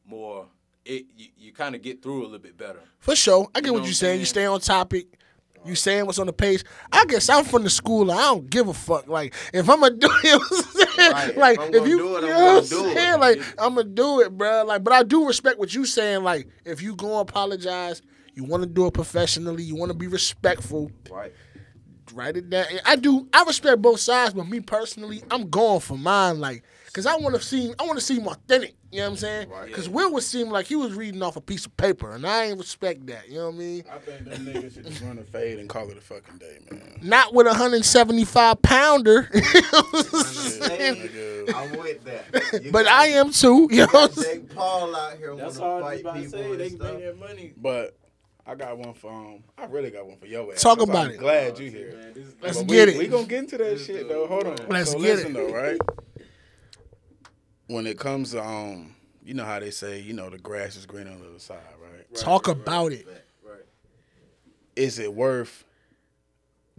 [0.07, 0.47] more.
[0.85, 2.81] It you, you kind of get through a little bit better.
[2.99, 4.21] for sure, I get You know what what you're I'm saying.
[4.21, 5.18] You stay on topic.
[5.65, 6.65] You saying what's on the page.
[6.93, 8.11] I guess I'm from the school.
[8.11, 9.07] I don't give a fuck.
[9.09, 11.13] Like if I'm gonna do it, you know what I'm saying?
[11.13, 13.21] Right, if like if you, do it, I'm you know what I'm do it.
[13.21, 14.65] Like I'm gonna do it, bro.
[14.65, 16.23] Like, but I do respect what you saying.
[16.23, 18.03] Like if you go apologize,
[18.35, 19.65] you want to do it professionally.
[19.65, 20.93] You want to be respectful.
[21.11, 21.33] right.
[22.15, 22.67] write it down.
[22.87, 23.29] I do.
[23.33, 26.39] I respect both sides, but me personally, I'm going for mine.
[26.39, 26.63] Like,
[26.99, 28.75] cause I want to seem, I want to seem authentic.
[28.91, 29.49] You know what I'm saying?
[29.51, 29.73] Right.
[29.73, 32.45] Cause Will would seem like he was reading off a piece of paper, and I
[32.47, 33.29] ain't respect that.
[33.29, 33.85] You know what I mean?
[33.93, 36.59] I think them niggas should just run a fade and call it a fucking day,
[36.71, 36.99] man.
[37.03, 39.29] Not with a 175 pounder.
[39.35, 40.95] You know I'm saying?
[40.97, 42.63] Nigga, I'm with that.
[42.65, 43.69] You but got- I am too.
[43.71, 44.41] You know what I'm saying?
[44.49, 46.51] Jake Paul out here That's want all to I was fight about to people say.
[46.51, 46.95] and They can stuff.
[46.95, 47.53] make that money.
[47.57, 47.97] but
[48.47, 49.45] I got one for um.
[49.59, 50.63] I really got one for your ass.
[50.63, 51.19] Talk That's about I'm it.
[51.19, 51.93] Glad you here.
[51.93, 52.97] Man, this is- Let's But get it.
[52.99, 54.27] We gonna get into that shit though.
[54.27, 54.57] Hold on.
[54.71, 55.49] Let's so get listen it.
[55.49, 55.79] though, right?
[57.69, 60.85] When it comes to um, you know how they say, you know, the grass is
[60.87, 62.15] greener on the other side, right?
[62.15, 63.07] Talk about it.
[63.45, 63.65] Right.
[64.77, 65.65] Is it worth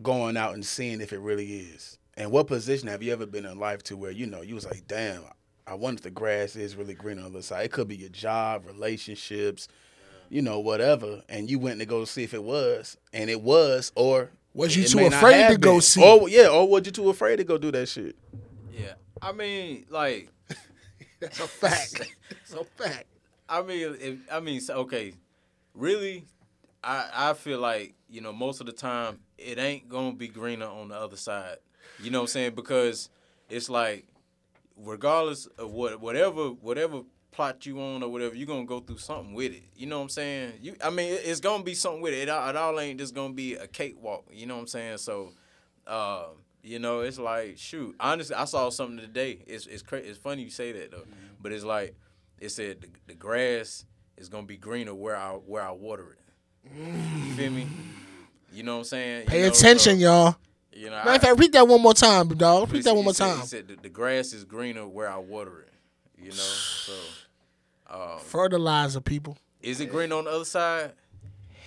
[0.02, 1.98] going out and seeing if it really is?
[2.16, 4.66] And what position have you ever been in life to where you know you was
[4.66, 5.24] like, damn,
[5.68, 7.66] I wonder if the grass is really green on the other side.
[7.66, 9.68] It could be your job, relationships,
[10.30, 11.22] you know, whatever.
[11.30, 14.84] And you went to go see if it was, and it was, or Was you
[14.84, 15.82] it too afraid have to go been.
[15.82, 16.04] see?
[16.04, 18.16] Or yeah, or was you too afraid to go do that shit?
[18.74, 18.94] Yeah.
[19.22, 20.30] I mean, like,
[21.22, 21.94] That's a fact.
[22.30, 23.06] That's a fact.
[23.48, 25.14] I mean, if, I mean, so, okay,
[25.74, 26.26] really,
[26.84, 30.68] I I feel like you know most of the time it ain't gonna be greener
[30.68, 31.58] on the other side.
[32.02, 32.56] You know what I'm saying?
[32.56, 33.10] Because
[33.50, 34.06] it's like,
[34.78, 37.02] regardless of what whatever whatever
[37.32, 39.64] plot you on or whatever, you're gonna go through something with it.
[39.76, 40.54] You know what I'm saying?
[40.62, 42.20] You, I mean, it's gonna be something with it.
[42.24, 44.26] It all, it all ain't just gonna be a cakewalk.
[44.32, 44.98] You know what I'm saying?
[45.00, 45.34] So.
[45.88, 46.26] Uh,
[46.70, 47.96] you know, it's like shoot.
[48.00, 49.40] Honestly, I saw something today.
[49.48, 51.06] It's it's cra- It's funny you say that though,
[51.42, 51.96] but it's like
[52.40, 53.86] it said the, the grass
[54.18, 56.78] is gonna be greener where I where I water it.
[56.78, 57.68] You feel me?
[58.52, 59.26] You know what I'm saying?
[59.28, 60.36] Pay You know, attention, so, y'all.
[60.74, 62.72] You know, Matter of fact, read that one more time, dog.
[62.72, 63.42] Read that one more said- time.
[63.42, 65.74] He said the, the grass is greener where I water it.
[66.18, 66.94] You know, so
[67.92, 69.38] um, Fertilizer, people.
[69.62, 70.94] is it green on the other side?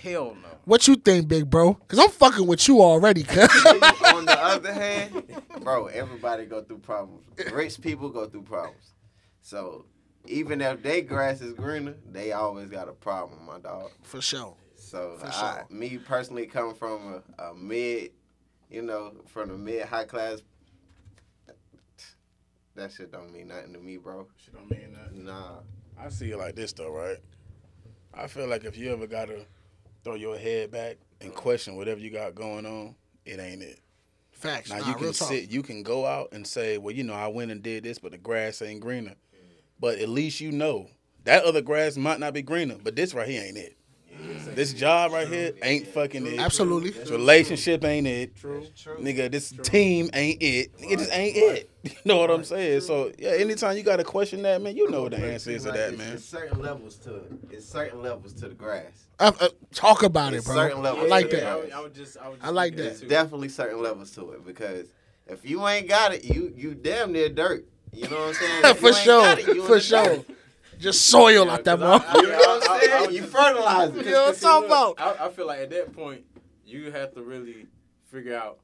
[0.02, 0.48] Hell no.
[0.64, 1.74] What you think, big bro?
[1.74, 3.38] Cause I'm fucking with you already, cuz.
[4.04, 5.22] on the other hand,
[5.62, 7.24] bro, everybody go through problems.
[7.52, 8.94] Rich people go through problems.
[9.42, 9.86] So
[10.26, 13.90] even if they grass is greener, they always got a problem, my dog.
[14.02, 14.56] For sure.
[14.74, 15.66] So For I, sure.
[15.70, 18.10] me personally, coming from a, a mid,
[18.70, 20.42] you know, from the mid high class,
[22.74, 24.26] that shit don't mean nothing to me, bro.
[24.36, 25.24] Shit don't mean nothing.
[25.26, 25.58] Nah.
[25.96, 27.18] I see it like this though, right?
[28.12, 29.46] I feel like if you ever gotta
[30.04, 33.80] throw your head back and question whatever you got going on, it ain't it.
[34.32, 34.70] Facts.
[34.70, 37.28] Now Nah, you can sit, you can go out and say, well, you know, I
[37.28, 39.14] went and did this, but the grass ain't greener.
[39.78, 40.88] But at least you know
[41.24, 43.76] that other grass might not be greener, but this right here ain't it.
[44.54, 46.38] This job right here ain't fucking it.
[46.38, 46.90] Absolutely.
[46.90, 48.36] This relationship ain't it.
[48.36, 48.66] True.
[49.00, 50.76] Nigga, this team ain't it.
[50.78, 51.68] Nigga, this ain't it.
[51.84, 52.82] You know what I'm saying?
[52.82, 55.64] So yeah, anytime you got to question that, man, you know what the answer is
[55.64, 56.12] to that, man.
[56.12, 57.32] It's certain levels to it.
[57.50, 59.08] It's certain levels to the grass.
[59.18, 60.54] Uh, uh, talk about it, bro.
[60.54, 61.06] certain levels.
[61.06, 61.42] I like that.
[61.44, 62.82] I, would- I would just, I, would just I like that.
[62.82, 64.86] There's definitely certain levels to it because
[65.26, 67.64] if you ain't got it, you you damn near dirt.
[67.92, 68.74] You know what I'm saying?
[68.76, 70.04] For sure, it, for sure.
[70.04, 70.26] dirt.
[70.82, 72.22] Just soil Yeah, out that 'cause I- motherfucker.
[72.22, 73.12] You know what I'm saying?
[73.14, 74.04] You fertilize it.
[74.06, 75.00] You know what I'm talking about?
[75.00, 76.24] I, I feel like at that point,
[76.66, 77.66] you have to really
[78.10, 78.58] figure out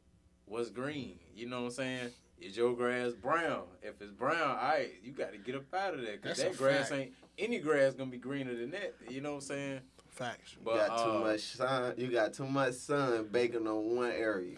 [0.46, 1.18] what's green.
[1.36, 2.10] You know what I'm saying?
[2.40, 3.62] Is your grass brown?
[3.82, 6.56] If it's brown, all right, you got to get up out of there because that
[6.56, 7.00] grass fact.
[7.00, 8.94] ain't any grass gonna be greener than that.
[9.08, 9.80] You know what I'm saying?
[10.08, 10.54] Facts.
[10.54, 11.94] You But got too uh, much sun.
[11.96, 14.56] You got too much sun baking on one area.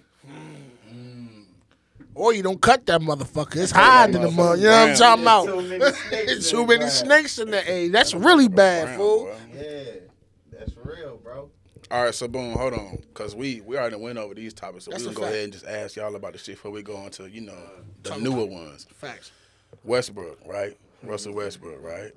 [2.15, 3.57] Or you don't cut that motherfucker.
[3.57, 4.59] It's hard in the mud.
[4.59, 5.47] You know what I'm talking about?
[5.47, 6.33] Too many snakes.
[6.33, 7.89] in Too the many snakes in the A.
[7.89, 9.37] That's really bad, Brown, fool.
[9.55, 9.83] Yeah,
[10.53, 11.51] that's real, bro.
[11.91, 14.93] All right, so boom, hold on, cause we we already went over these topics, so
[14.93, 15.33] That's we a gonna go fact.
[15.35, 17.53] ahead and just ask y'all about the shit before we go on to you know
[17.53, 18.87] uh, the talk newer ones.
[18.95, 19.33] Facts.
[19.83, 20.77] Westbrook, right?
[21.03, 22.13] Russell Westbrook, right?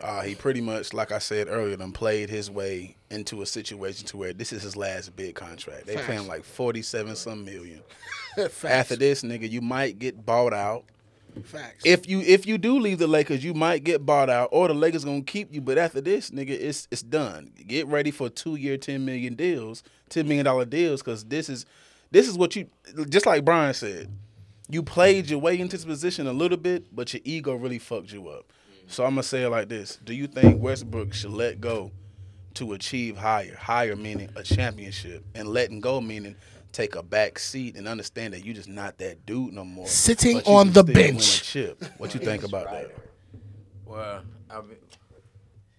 [0.00, 4.06] Uh, he pretty much, like I said earlier, done played his way into a situation
[4.08, 5.86] to where this is his last big contract.
[5.86, 7.82] They pay him like forty-seven some million.
[8.36, 8.64] Facts.
[8.64, 10.84] After this, nigga, you might get bought out.
[11.44, 11.84] Facts.
[11.84, 14.74] If you if you do leave the Lakers, you might get bought out, or the
[14.74, 15.60] Lakers gonna keep you.
[15.60, 17.52] But after this, nigga, it's it's done.
[17.66, 21.66] Get ready for two year, ten million deals, ten million dollar deals, because this is
[22.10, 22.68] this is what you
[23.08, 24.08] just like Brian said.
[24.70, 28.12] You played your way into this position a little bit, but your ego really fucked
[28.12, 28.52] you up.
[28.88, 31.92] So I'm gonna say it like this: Do you think Westbrook should let go
[32.54, 33.54] to achieve higher?
[33.54, 36.36] Higher meaning a championship, and letting go meaning
[36.72, 39.86] take a back seat and understand that you're just not that dude no more.
[39.86, 41.42] Sitting on the still win a bench.
[41.42, 41.84] chip.
[41.98, 42.90] What you think about that?
[43.84, 44.76] Well, I mean,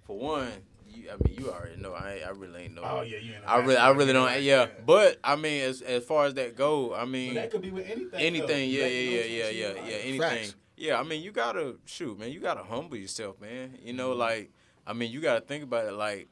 [0.05, 0.51] for one,
[0.87, 1.93] you, I mean, you already know.
[1.93, 2.81] I I really ain't know.
[2.83, 4.25] Oh, yeah, you ain't a I really, I really don't.
[4.25, 7.61] basketball Yeah, but I mean, as as far as that go, I mean, that could
[7.61, 8.19] be with anything.
[8.19, 8.69] anything.
[8.69, 9.95] Yeah, yeah, yeah, yeah, yeah, yeah.
[9.95, 10.53] Anything.
[10.79, 10.87] Facts.
[10.87, 12.31] Yeah, I mean, you gotta shoot, man.
[12.31, 13.77] You gotta humble yourself, man.
[13.83, 14.19] You know, Mm-hmm.
[14.19, 14.51] like,
[14.87, 15.93] I mean, you gotta think about it.
[15.93, 16.27] Like,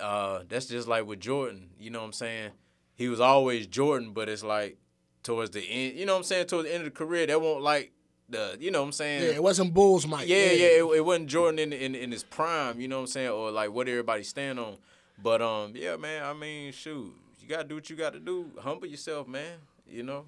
[0.00, 1.70] uh, that's just like with Jordan.
[1.78, 2.50] You know what I'm saying?
[2.94, 4.78] He was always Jordan, but it's like
[5.22, 5.98] towards the end.
[5.98, 6.46] You know what I'm saying?
[6.46, 7.92] Towards the end of the career, that won't like
[8.28, 8.56] the.
[8.60, 9.22] You know what I'm saying?
[9.24, 10.28] yeah, it wasn't Bulls, Mike.
[10.28, 13.06] Yeah, yeah, it, it wasn't Jordan in, in in his prime, you know what I'm
[13.08, 14.76] saying, or like what everybody stand on.
[15.22, 18.50] But um, yeah, man, I mean, shoot, you gotta do what you gotta do.
[18.60, 19.58] Humble yourself, man.
[19.86, 20.24] You know.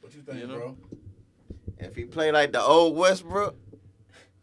[0.00, 0.54] What you think, You know?
[0.56, 0.76] bro?
[1.78, 3.54] If he play like the old Westbrook,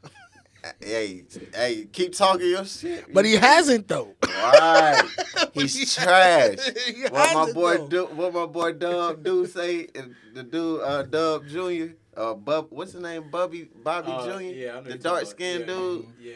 [0.80, 3.12] hey, hey, keep talking your shit.
[3.14, 4.16] But he hasn't though.
[4.26, 5.02] Right.
[5.54, 6.58] He's trash.
[6.88, 7.88] He What my boy though.
[7.88, 11.94] do what my boy Dub do say and the dude uh Dub Jr.
[12.16, 13.30] Uh Bub what's his name?
[13.32, 14.42] Bubby Bobby Uh, Jr.
[14.44, 16.34] yeah, I know the dark talking skinned about- dude Yeah.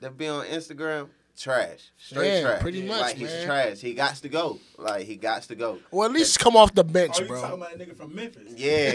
[0.00, 1.08] that be on Instagram.
[1.38, 1.92] Trash.
[1.96, 2.60] Straight Yeah, trash.
[2.62, 3.78] pretty much, Like he's trash.
[3.78, 4.58] He got to go.
[4.76, 5.78] Like he got to go.
[5.92, 7.40] Well, at least come off the bench, Oh, you bro.
[7.40, 8.54] talking about a nigga from Memphis?
[8.56, 8.92] Yeah.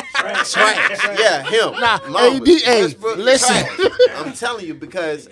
[0.20, 0.52] Trash.
[0.52, 1.18] trash.
[1.18, 1.80] Yeah, him.
[1.80, 2.36] Nah, Mama.
[2.36, 3.54] ADA, Westbrook, listen.
[3.54, 3.90] trash.
[4.16, 5.28] I'm telling you because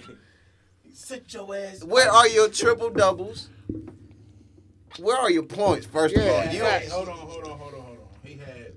[0.92, 1.82] Sit your ass.
[1.84, 3.48] where are your triple doubles?
[4.98, 5.86] Where are your points?
[5.86, 6.52] First Yeah, of all, yeah.
[6.52, 6.92] you Facts.
[6.92, 8.04] Hold on, hold on, hold on, hold on.
[8.22, 8.72] He had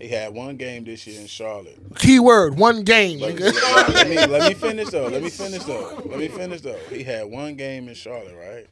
[0.00, 1.78] he had one game this year in Charlotte.
[1.98, 3.94] Keyword: one game, Let me, nigga.
[3.94, 5.06] let me let me finish though.
[5.06, 6.02] Let me finish though.
[6.06, 6.78] Let me finish though.
[6.90, 8.66] He had one game in Charlotte, right?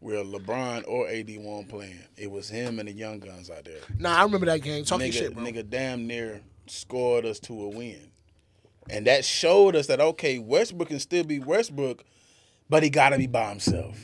[0.00, 2.00] Where LeBron or AD won't playing.
[2.16, 3.80] It was him and the young guns out there.
[3.98, 4.84] Nah, I remember that game.
[4.84, 5.44] Talking nigga, shit, bro.
[5.44, 8.10] nigga damn near scored us to a win.
[8.88, 12.02] And that showed us that okay, Westbrook can still be Westbrook,
[12.68, 13.98] but he gotta be by himself.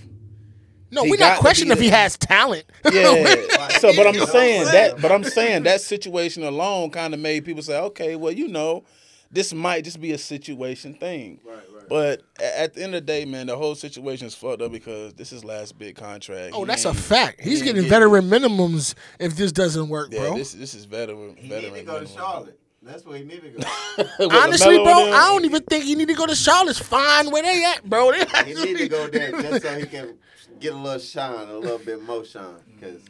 [0.90, 2.64] No, he we're not questioning if he has talent.
[2.92, 3.68] Yeah.
[3.78, 5.00] so, but I'm saying that.
[5.00, 8.84] But I'm saying that situation alone kind of made people say, okay, well, you know,
[9.30, 11.40] this might just be a situation thing.
[11.44, 11.75] Right, right.
[11.88, 15.14] But at the end of the day, man, the whole situation is fucked up because
[15.14, 16.54] this is last big contract.
[16.54, 17.40] Oh, He that's a fact.
[17.40, 20.36] He's he getting getting- veteran minimums if this doesn't work, Yeah, bro.
[20.36, 21.36] this this is veteran.
[21.36, 22.06] He veteran need to go to.
[22.06, 22.58] Charlotte.
[22.82, 24.28] That's where he need to go.
[24.30, 25.14] Honestly, bro, and?
[25.14, 28.12] I don't even think you need to go to Charlotte's fine where they at, bro.
[28.12, 30.16] They he need to go there just so he can
[30.60, 32.54] get a little shine, a little bit more shine.
[32.80, 33.00] Cause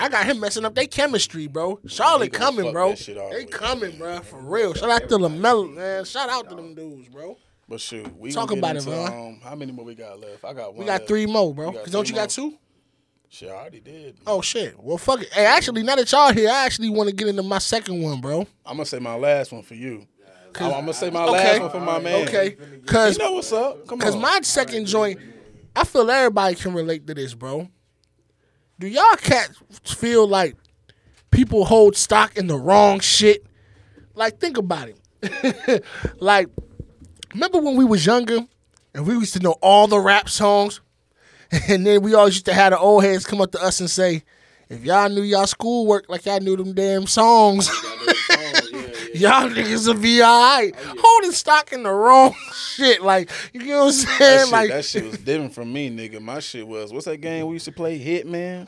[0.00, 1.78] I got him messing up their chemistry, bro.
[1.86, 2.90] Charlotte coming, bro.
[2.90, 4.20] that shit all They coming, bro.
[4.20, 4.74] For real.
[4.74, 6.04] Shout out to Lamelo, man.
[6.04, 7.36] Shout out to them dudes, bro.
[7.68, 9.12] But shoot, we Talk about it, into, man.
[9.12, 10.44] Um, how many more we got left?
[10.44, 10.78] I got one.
[10.80, 11.08] We got left.
[11.08, 11.70] three more, bro.
[11.72, 12.58] Cause don't you got two?
[13.28, 14.16] Shit, I already did.
[14.26, 14.74] Oh shit.
[14.82, 15.32] Well, fuck it.
[15.32, 18.20] Hey, actually, now that y'all here, I actually want to get into my second one,
[18.20, 18.40] bro.
[18.66, 20.04] I'm gonna say my last one for you.
[20.58, 21.32] I'm, gonna say my Okay.
[21.32, 22.26] last one for my man.
[22.26, 22.56] Okay.
[22.58, 23.86] You know what's up?
[23.86, 24.20] Come Cause on.
[24.20, 25.20] my second joint,
[25.76, 27.68] I feel everybody can relate to this, bro.
[28.80, 30.56] Do y'all cats feel like
[31.30, 33.44] people hold stock in the wrong shit?
[34.14, 35.84] Like, think about it.
[36.18, 36.48] like,
[37.34, 38.38] remember when we was younger
[38.94, 40.80] and we used to know all the rap songs.
[41.68, 43.90] And then we always used to have the old heads come up to us and
[43.90, 44.22] say,
[44.68, 47.68] if y'all knew y'all schoolwork like y'all knew them damn songs,
[49.14, 50.76] y'all niggas would be alright.
[51.20, 53.02] Holding stock in the wrong shit.
[53.02, 54.44] Like, you know what I'm That saying?
[54.44, 56.18] shit, Like, that shit was different from me, nigga.
[56.18, 57.98] My shit was what's that game we used to play?
[58.02, 58.66] Hitman.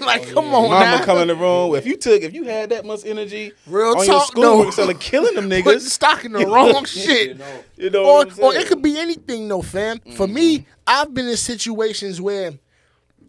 [0.00, 1.04] like oh, come on Mama now.
[1.04, 1.74] come in the room.
[1.74, 4.66] If you took, if you had that much energy Real on your talk, schoolwork, no.
[4.66, 7.38] instead of killing them niggas, stock in the wrong shit.
[7.76, 10.00] you know or, what I'm or it could be anything though, fam.
[10.16, 10.70] For me, mm-hmm.
[10.86, 12.52] I've been in situations where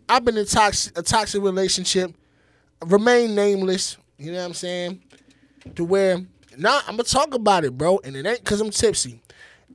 [0.07, 2.13] I've been in toxic, a toxic relationship,
[2.85, 3.97] remain nameless.
[4.17, 5.01] You know what I'm saying?
[5.75, 6.21] To where
[6.61, 9.21] now I'm gonna talk about it, bro, and it ain't because I'm tipsy.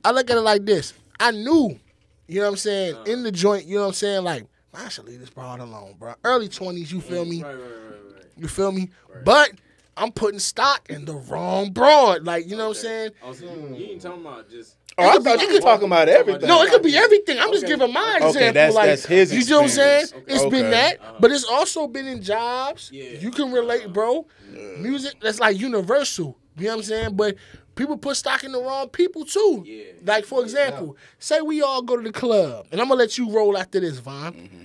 [0.03, 1.79] I look at it like this: I knew,
[2.27, 3.65] you know what I'm saying, in the joint.
[3.65, 4.23] You know what I'm saying?
[4.23, 6.13] Like I should leave this broad alone, bro.
[6.23, 7.43] Early twenties, you feel mm, me?
[7.43, 8.23] Right, right, right, right.
[8.37, 8.89] You feel me?
[9.25, 9.51] But
[9.97, 12.23] I'm putting stock in the wrong broad.
[12.23, 13.11] Like you know what I'm saying?
[13.23, 14.75] Oh, so you, you ain't talking about just.
[14.97, 16.47] oh, I thought you were talking about everything.
[16.47, 17.39] No, it could be everything.
[17.39, 18.53] I'm just giving my Okay, example.
[18.53, 20.01] that's- like, that's his You know what I'm saying?
[20.03, 20.31] experience.
[20.33, 20.69] It's been Okay.
[20.69, 21.13] that, uh-huh.
[21.19, 22.91] but it's also been in jobs.
[22.93, 23.19] Yeah.
[23.19, 24.25] You can relate, bro.
[24.53, 24.59] Yeah.
[24.77, 26.37] Music that's like universal.
[26.57, 27.15] You know what I'm saying?
[27.15, 27.35] But
[27.75, 29.63] people put stock in the wrong people too.
[29.65, 29.83] Yeah.
[30.03, 33.31] Like for example, say we all go to the club, and I'm gonna let you
[33.31, 34.33] roll after this, Vaughn.
[34.33, 34.63] Mm-hmm.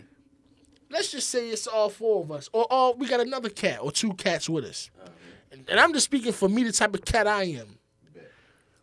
[0.91, 3.93] Let's just say it's all four of us, or all we got another cat or
[3.93, 4.91] two cats with us.
[4.99, 5.11] Uh-huh.
[5.53, 7.79] And, and I'm just speaking for me, the type of cat I am.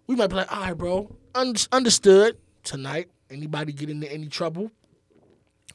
[0.07, 2.37] We might be like, all right, bro, un- understood.
[2.63, 4.71] Tonight, anybody get into any trouble?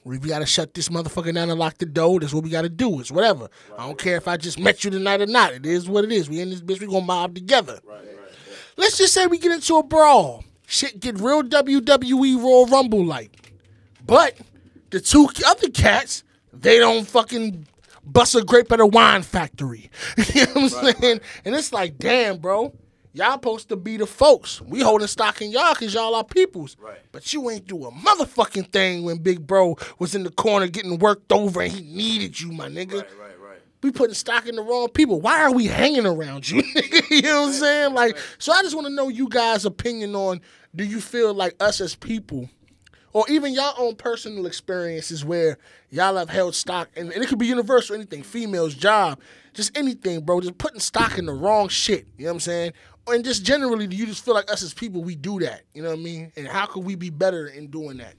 [0.05, 2.21] We gotta shut this motherfucker down and lock the door.
[2.21, 3.01] That's what we gotta do.
[3.01, 3.49] It's whatever.
[3.79, 5.53] I don't care if I just met you tonight or not.
[5.53, 6.29] It is what it is.
[6.29, 6.81] We in this bitch.
[6.81, 7.81] We gonna mob together.
[8.77, 10.45] Let's just say we get into a brawl.
[10.67, 13.53] Shit get real WWE Royal Rumble like.
[14.07, 14.37] But
[14.91, 17.67] the two other cats, they don't fucking
[18.05, 19.91] bust a grape at a wine factory.
[20.35, 21.21] you know what I'm saying?
[21.45, 22.75] And it's like, damn, bro.
[23.17, 24.61] Y'all supposed to be the folks.
[24.61, 26.77] We holding stock in y'all because y'all are peoples.
[26.81, 26.99] Right.
[27.13, 30.99] But you ain't do a motherfucking thing when Big Bro was in the corner getting
[30.99, 32.95] worked over and he needed you, my nigga.
[32.95, 33.59] Right, right, right.
[33.85, 35.21] We putting stock in the wrong people.
[35.21, 36.63] Why are we hanging around you?
[36.75, 37.09] nigga?
[37.09, 37.95] you know what I'm saying?
[37.95, 40.41] Like, so I just want to know you guys' opinion on
[40.75, 42.51] do you feel like us as people
[43.15, 45.57] or even y'all own personal experiences where
[45.89, 49.21] y'all have held stock, and, and it could be universal, anything, females, job,
[49.55, 50.41] just anything, bro.
[50.41, 52.09] Just putting stock in the wrong shit.
[52.19, 52.73] You know what I'm saying?
[53.07, 55.63] And just generally, do you just feel like us as people, we do that?
[55.75, 56.33] You know what I mean?
[56.37, 58.15] And how could we be better in doing that?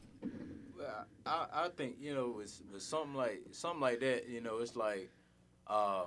[0.78, 4.60] Well, I, I think you know with, with something like something like that, you know,
[4.60, 5.10] it's like,
[5.68, 6.04] uh,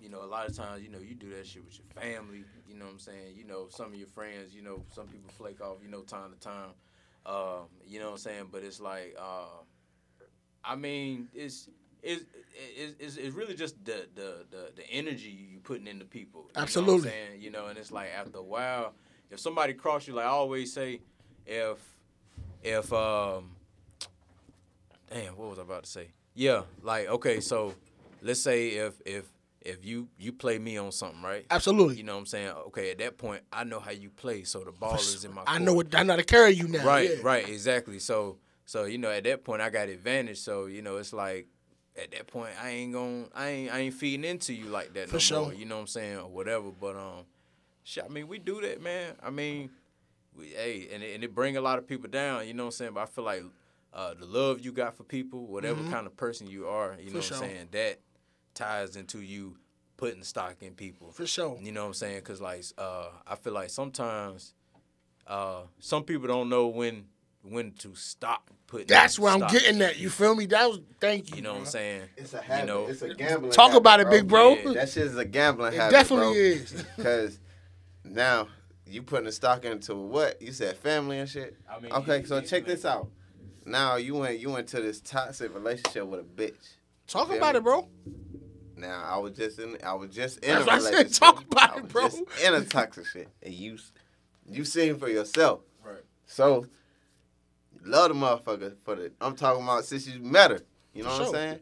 [0.00, 2.44] you know, a lot of times, you know, you do that shit with your family.
[2.68, 3.34] You know what I'm saying?
[3.36, 6.32] You know, some of your friends, you know, some people flake off, you know, time
[6.32, 6.70] to time.
[7.24, 8.48] Uh, you know what I'm saying?
[8.50, 9.62] But it's like, uh,
[10.64, 11.68] I mean, it's.
[12.02, 12.24] It's,
[12.76, 16.42] it's, it's, it's really just the, the, the, the energy you putting into people.
[16.42, 17.10] You Know what Absolutely.
[17.10, 17.40] I'm saying?
[17.42, 18.94] You know, and it's like after a while,
[19.30, 21.00] if somebody cross you, like I always say,
[21.46, 21.78] if
[22.62, 23.56] if um
[25.10, 26.08] damn, what was I about to say?
[26.34, 27.74] Yeah, like okay, so
[28.20, 29.24] let's say if if
[29.60, 31.46] if you you play me on something, right?
[31.50, 31.96] Absolutely.
[31.96, 32.48] You know what I'm saying?
[32.68, 35.42] Okay, at that point, I know how you play, so the ball is in my.
[35.42, 35.62] I court.
[35.62, 36.84] know what I know how to carry you now.
[36.84, 37.22] Right, yeah.
[37.22, 37.98] right, exactly.
[37.98, 40.38] So so you know at that point I got advantage.
[40.38, 41.48] So you know it's like
[42.00, 45.08] at that point I ain't going I ain't I ain't feeding into you like that
[45.08, 45.40] For no sure.
[45.42, 45.54] more.
[45.54, 46.70] You know what I'm saying or whatever.
[46.70, 47.24] But um,
[47.84, 49.14] shit, I mean we do that, man.
[49.22, 49.70] I mean,
[50.36, 52.46] we hey, and it, and it bring a lot of people down.
[52.46, 52.92] You know what I'm saying?
[52.94, 53.42] But I feel like
[53.92, 57.16] uh, the love you got for people, whatever kind of person you are, you know
[57.16, 57.36] what sure.
[57.36, 58.00] I'm saying, that
[58.54, 59.56] ties into you
[59.98, 61.10] putting stock in people.
[61.12, 61.58] For sure.
[61.60, 62.16] You know what I'm saying?
[62.20, 64.54] Because like uh, I feel like sometimes
[65.26, 67.04] uh, some people don't know when
[67.42, 68.86] when to stop putting.
[68.86, 69.98] That's where I'm getting in at.
[69.98, 70.46] You feel me?
[70.46, 71.36] That was thank you.
[71.36, 71.70] You know what I'm uh-huh.
[71.70, 72.02] saying?
[72.16, 72.60] It's a habit.
[72.60, 73.52] You know, it's a gambling.
[73.52, 74.54] Talk habit, about it, big bro.
[74.56, 74.72] Yeah.
[74.74, 75.92] That shit is a gambling It habit.
[75.92, 76.42] definitely bro.
[76.42, 76.84] is.
[76.96, 77.40] Because
[78.04, 78.48] now
[78.86, 81.56] you putting the stock into what you said, family and shit.
[81.70, 83.08] I mean, okay, you- so you- check this out.
[83.64, 86.74] Now you went you went to this toxic relationship with a bitch.
[87.06, 87.58] Talk Feel about me?
[87.58, 87.88] it, bro.
[88.76, 91.12] Now I was just in I was just in That's a what I said.
[91.14, 92.08] Talk about I it, bro.
[92.08, 93.78] just in a toxic shit, and you
[94.48, 95.60] you seen for yourself.
[95.84, 96.02] Right.
[96.26, 96.66] So
[97.84, 99.12] love the motherfucker for the.
[99.20, 100.60] I'm talking about since you met her.
[100.94, 101.26] You know For what sure.
[101.26, 101.58] I'm saying?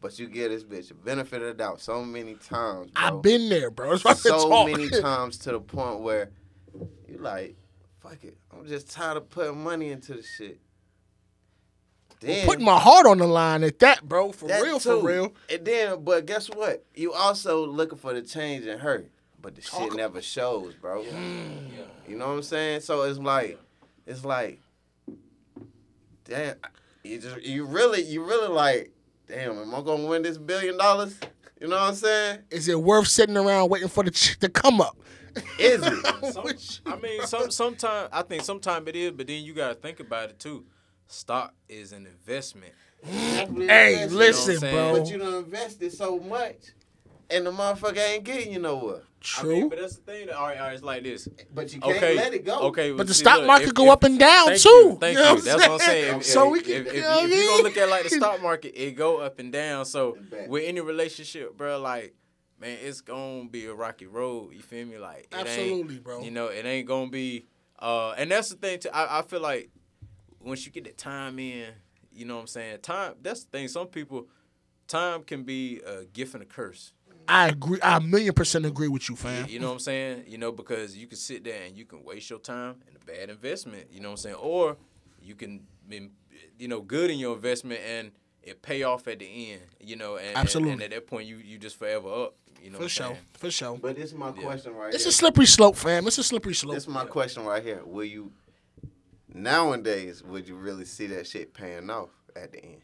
[0.00, 3.02] But you give this bitch a benefit of the doubt so many times, bro.
[3.04, 3.90] I've been there, bro.
[3.96, 6.30] That's why I said so many times to the point where
[7.06, 7.56] you like,
[8.00, 8.36] fuck it.
[8.52, 10.58] I'm just tired of putting money into the shit.
[12.20, 14.32] Then Putting my heart on the line at that, bro.
[14.32, 15.34] For that real, for real.
[15.50, 16.84] And then, but guess what?
[16.94, 19.06] You also looking for the change in her,
[19.40, 21.02] but the shit never shows, bro.
[21.02, 22.80] You know what I'm saying?
[22.80, 23.58] So it's like,
[24.06, 24.60] it's like,
[26.30, 26.54] damn,
[27.02, 28.92] you just you really you really like,
[29.26, 31.18] damn, am I gonna win this billion dollars?
[31.60, 32.38] You know what I'm saying?
[32.50, 34.96] Is it worth sitting around waiting for the chick to come up?
[35.58, 36.06] Is it?
[36.32, 40.00] Some, I mean, some sometimes I think sometimes it is, but then you gotta think
[40.00, 40.64] about it too.
[41.06, 42.72] Stock is an investment.
[43.04, 44.74] Hey, listen, saying?
[44.74, 45.00] bro.
[45.00, 46.72] But you don't invest it so much,
[47.30, 49.02] and the motherfucker ain't getting you nowhere.
[49.38, 49.68] I mean, True.
[49.70, 50.30] but that's the thing.
[50.30, 51.28] All right, all right, it's like this.
[51.54, 52.58] But you can't Okay, let it go.
[52.68, 52.90] okay.
[52.92, 54.68] But the see, stock look, market if- go if- up and down thank too.
[54.68, 55.34] You, thank You know you.
[55.36, 56.20] what That's what I'm saying.
[56.22, 57.88] So if, we can- if, if, you know what if I you gonna look at
[57.90, 59.84] like the stock market, it go up and down.
[59.84, 60.48] So Bet.
[60.48, 62.14] with any relationship, bro, like
[62.58, 64.54] man, it's gonna be a rocky road.
[64.54, 64.96] You feel me?
[64.98, 66.22] Like it Absolutely, ain't, bro.
[66.22, 67.46] You know, it ain't gonna be.
[67.78, 68.78] Uh, and that's the thing.
[68.78, 69.70] Too, I, I feel like
[70.40, 71.66] once you get the time in,
[72.12, 72.78] you know what I'm saying.
[72.80, 73.14] Time.
[73.20, 73.68] That's the thing.
[73.68, 74.28] Some people,
[74.88, 76.92] time can be a gift and a curse.
[77.30, 77.80] I agree.
[77.80, 79.46] I a million percent agree with you, fam.
[79.48, 80.24] You know what I'm saying?
[80.26, 83.04] You know, because you can sit there and you can waste your time in a
[83.04, 83.86] bad investment.
[83.92, 84.36] You know what I'm saying?
[84.36, 84.76] Or
[85.22, 86.10] you can be,
[86.58, 88.10] you know, good in your investment and
[88.42, 89.62] it pay off at the end.
[89.80, 90.72] You know, and, and- Absolutely.
[90.72, 92.34] And, at that point, you you just forever up.
[92.62, 93.06] You know, For sure.
[93.06, 93.18] saying?
[93.34, 93.78] For sure.
[93.78, 94.94] But this is my question right here.
[94.94, 95.08] It's here.
[95.10, 96.06] a slippery slope, fam.
[96.06, 96.74] It's a slippery slope.
[96.74, 97.80] This is my question right here.
[97.84, 98.32] Will you
[99.32, 102.82] nowadays would you really see that shit paying off at the end?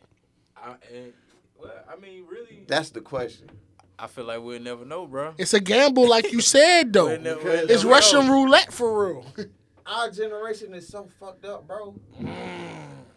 [0.57, 1.12] I, and,
[1.61, 3.51] well, I mean, really, That's the question.
[3.99, 5.34] I feel like we'll never know, bro.
[5.38, 7.07] It's a gamble, like you said, though.
[7.07, 8.32] We'll never- we'll It's Russian know.
[8.42, 9.26] roulette for real.
[9.86, 11.94] Our generation is so fucked up, bro.
[12.20, 12.28] Mm.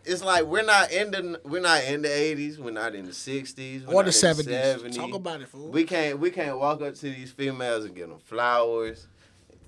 [0.06, 3.14] It's like we're not in the we're not in the eighties, we're not in the
[3.14, 4.96] sixties, or the seventies.
[4.96, 5.70] Talk about it, fool.
[5.72, 9.08] We can't we can't walk up to these females and give them flowers.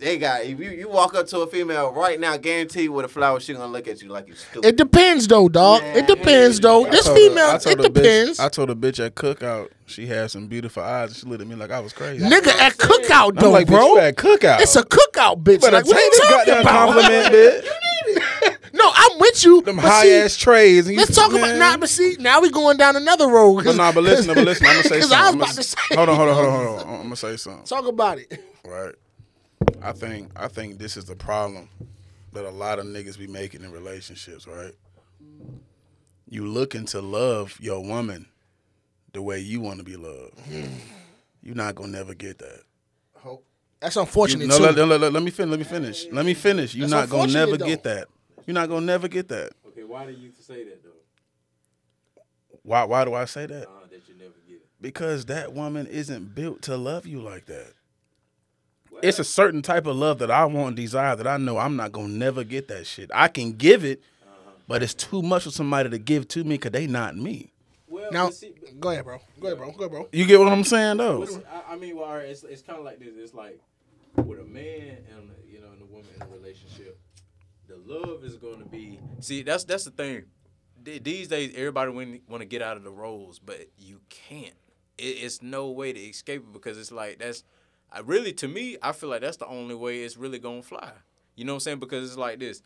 [0.01, 3.07] They got if you, you walk up to a female right now, guarantee with a
[3.07, 4.65] flower, she gonna look at you like you stupid.
[4.67, 5.83] It depends, though, dog.
[5.83, 6.85] It depends, though.
[6.89, 8.39] This told her- female, it a bitch- depends.
[8.39, 11.09] I told a bitch at cookout she had some beautiful eyes.
[11.11, 12.25] and She looked at me like I was crazy.
[12.25, 13.85] Nigga at cookout, I'm though, like, bitch, bro.
[13.93, 14.59] you at cookout.
[14.61, 15.61] It's a cookout, bitch.
[15.61, 16.65] better Like, what take you this talking about?
[16.65, 18.57] compliment, bitch.
[18.73, 19.61] No, I'm with you.
[19.61, 20.87] Them high see, ass trays.
[20.87, 21.59] And you, Let's talk about man.
[21.59, 21.77] now.
[21.77, 23.65] But see, now we going down another road.
[23.65, 24.65] No, no, but listen, no, but listen.
[24.65, 25.17] I'm gonna say something.
[25.19, 25.77] I was about gonna to say.
[25.95, 26.95] Hold on, hold on, hold on, hold on.
[26.95, 27.65] I'm gonna say something.
[27.65, 28.43] Talk about it.
[28.65, 28.95] Right.
[29.81, 31.69] I think I think this is the problem
[32.33, 34.47] that a lot of niggas be making in relationships.
[34.47, 34.73] Right.
[36.29, 38.27] You looking to love your woman
[39.13, 40.39] the way you want to be loved.
[41.43, 42.61] You're not gonna never get that.
[43.79, 44.63] That's You- unfortunate no, too.
[44.63, 45.49] let, let- let- let me finish.
[45.49, 46.05] Let me finish.
[46.11, 46.75] Let me finish.
[46.75, 48.07] You're That's not gonna never unfortunate, get that.
[48.45, 49.53] You're not gonna never get that.
[49.67, 52.21] Okay, why do you say that though?
[52.63, 52.83] Why?
[52.83, 53.67] Why do I say that?
[53.67, 54.67] Uh, that you never get it.
[54.79, 57.73] Because that woman isn't built to love you like that.
[59.01, 61.75] It's a certain type of love that I want and desire that I know I'm
[61.75, 63.09] not gonna never get that shit.
[63.13, 64.01] I can give it,
[64.67, 67.51] but it's too much for somebody to give to me because they not me.
[67.87, 69.19] Well, Now, see, go ahead, bro.
[69.39, 69.71] Go ahead, bro.
[69.71, 70.09] Go ahead, bro.
[70.13, 71.19] You get what I'm saying though?
[71.19, 71.39] What's-
[71.69, 73.09] I, I mean, well, all right, it's, it's kind of like this.
[73.17, 73.59] It's like
[74.15, 76.97] with a man and you know and a woman in a relationship,
[77.67, 78.99] the love is going to be.
[79.19, 80.23] See, that's that's the thing.
[80.83, 84.55] These days, everybody want to get out of the roles, but you can't.
[84.97, 87.43] It, it's no way to escape it because it's like that's.
[87.91, 90.91] I really, to me, I feel like that's the only way it's really gonna fly.
[91.35, 91.79] You know what I'm saying?
[91.79, 92.61] Because it's like this.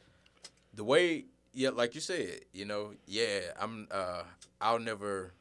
[0.73, 3.87] The way, yeah, like you said, you know, yeah, I'm.
[3.91, 4.23] uh
[4.61, 5.33] I'll never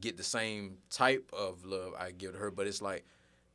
[0.00, 3.04] get the same type of love I give to her, but it's like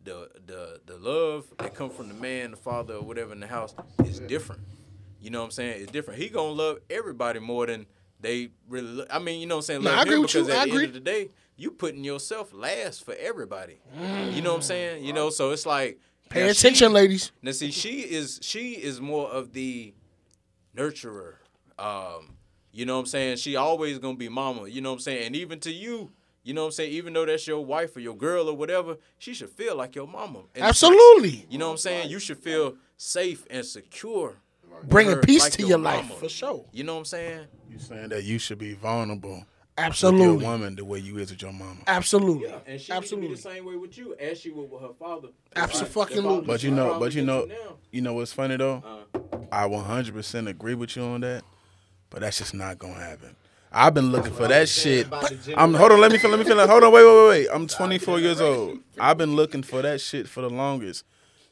[0.03, 3.47] the the the love that come from the man, the father, or whatever in the
[3.47, 3.73] house
[4.05, 4.61] is different.
[5.21, 5.81] You know what I'm saying?
[5.83, 6.19] It's different.
[6.21, 7.85] He gonna love everybody more than
[8.19, 8.87] they really.
[8.89, 9.83] Lo- I mean, you know what I'm saying?
[9.83, 10.41] No, I agree with you.
[10.41, 10.85] because I the agree.
[10.85, 13.77] end of the day, you putting yourself last for everybody.
[14.31, 15.03] You know what I'm saying?
[15.03, 15.99] You know, so it's like
[16.29, 17.31] Pay attention, she- ladies.
[17.41, 19.93] now see, she is she is more of the
[20.75, 21.35] nurturer.
[21.77, 22.35] Um,
[22.71, 23.37] you know what I'm saying?
[23.37, 24.67] She always gonna be mama.
[24.67, 25.27] You know what I'm saying?
[25.27, 26.11] And even to you,
[26.43, 26.91] you know what I'm saying?
[26.91, 30.07] Even though that's your wife or your girl or whatever, she should feel like your
[30.07, 30.39] mama.
[30.39, 30.69] in the sense.
[30.83, 31.45] Absolutely.
[31.49, 32.09] You know what I'm saying?
[32.09, 34.35] You should feel safe and secure.
[34.85, 36.15] Bringing peace like to your life, mama.
[36.19, 36.65] for sure.
[36.71, 37.45] You know what I'm saying?
[37.69, 39.45] You saying that you should be vulnerable
[39.75, 40.25] with Absolutely.
[40.25, 41.77] your woman the way you is with your mama.
[41.87, 42.53] Absolutely.
[42.67, 43.29] And she Absolutely.
[43.29, 45.29] be the same way with you as she would with her father.
[45.55, 46.45] Abso-fucking-lutely.
[46.45, 47.47] But you know, but you know,
[47.91, 48.83] you know what's funny though?
[49.13, 49.19] Uh.
[49.51, 51.43] I 100% agree with you on that,
[52.09, 53.35] but that's just not gonna happen.
[53.71, 55.07] I've been looking for that shit.
[55.57, 56.67] I'm hold on, let me feel, let me feel.
[56.67, 57.47] Hold on, wait, wait, wait, wait.
[57.51, 58.77] I'm 24 years old.
[58.99, 61.03] I've been looking for that shit for the longest.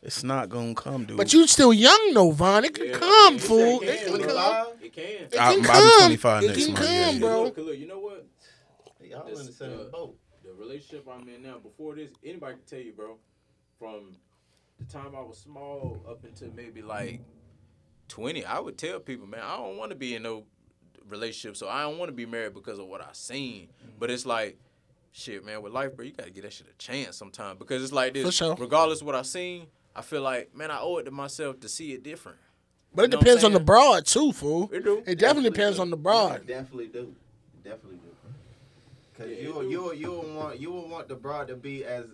[0.03, 1.17] It's not gonna come, dude.
[1.17, 2.65] But you still young, no, Von.
[2.65, 3.79] It can Yeah, come, it fool.
[3.79, 4.27] can, It can bro.
[4.33, 4.67] come.
[4.81, 5.03] It can.
[5.03, 5.99] It I- can I'll be come.
[5.99, 7.19] 25 It next can month, come, yeah, yeah.
[7.19, 7.43] bro.
[7.43, 8.25] Look, look, you know what?
[9.01, 10.17] Y'all in the same uh, boat.
[10.43, 13.17] The relationship I'm in now, before this, anybody can tell you, bro,
[13.77, 14.15] from
[14.79, 17.21] the time I was small up until maybe like
[18.07, 20.45] 20, I would tell people, man, I don't want to be in no
[21.07, 23.67] relationship, so I don't want to be married because of what I seen.
[23.99, 24.57] But it's like,
[25.11, 27.83] shit, man, with life, bro, you got to give that shit a chance sometime because
[27.83, 28.25] it's like this.
[28.25, 28.55] For sure.
[28.57, 31.69] Regardless of what I seen, I feel like, man, I owe it to myself to
[31.69, 32.37] see it different.
[32.93, 33.65] But it You know depends on the saying?
[33.65, 34.69] broad, too, fool.
[34.73, 35.03] It do.
[35.05, 36.45] It definitely depends on the broad.
[36.45, 37.15] Definitely do.
[37.63, 38.07] Definitely do.
[39.17, 42.05] Cause you you you would want you would want the broad to be as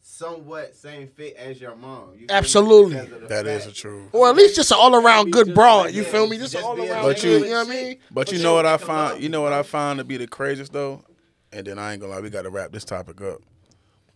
[0.00, 2.10] somewhat same fit as your mom.
[2.18, 2.26] You?
[2.30, 2.94] Absolutely.
[2.94, 4.08] Because of the That is a true.
[4.12, 5.92] Or at least just an all around good broad.
[5.92, 6.38] You Yeah, feel me?
[6.38, 7.24] Just an just all around But good.
[7.24, 7.98] you- You know what I mean?
[8.10, 9.10] But you know what I find?
[9.10, 9.22] found?
[9.22, 11.04] You know what I find to be the craziest though,
[11.52, 12.20] and then I ain't gonna lie.
[12.20, 13.40] We got to wrap this topic up.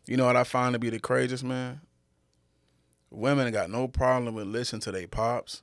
[0.07, 1.81] You know what I find to be the craziest, man?
[3.11, 5.63] Women ain't got no problem with listening to their pops.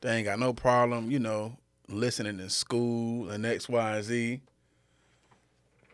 [0.00, 1.56] They ain't got no problem, you know,
[1.88, 4.40] listening in school and X, Y, and Z.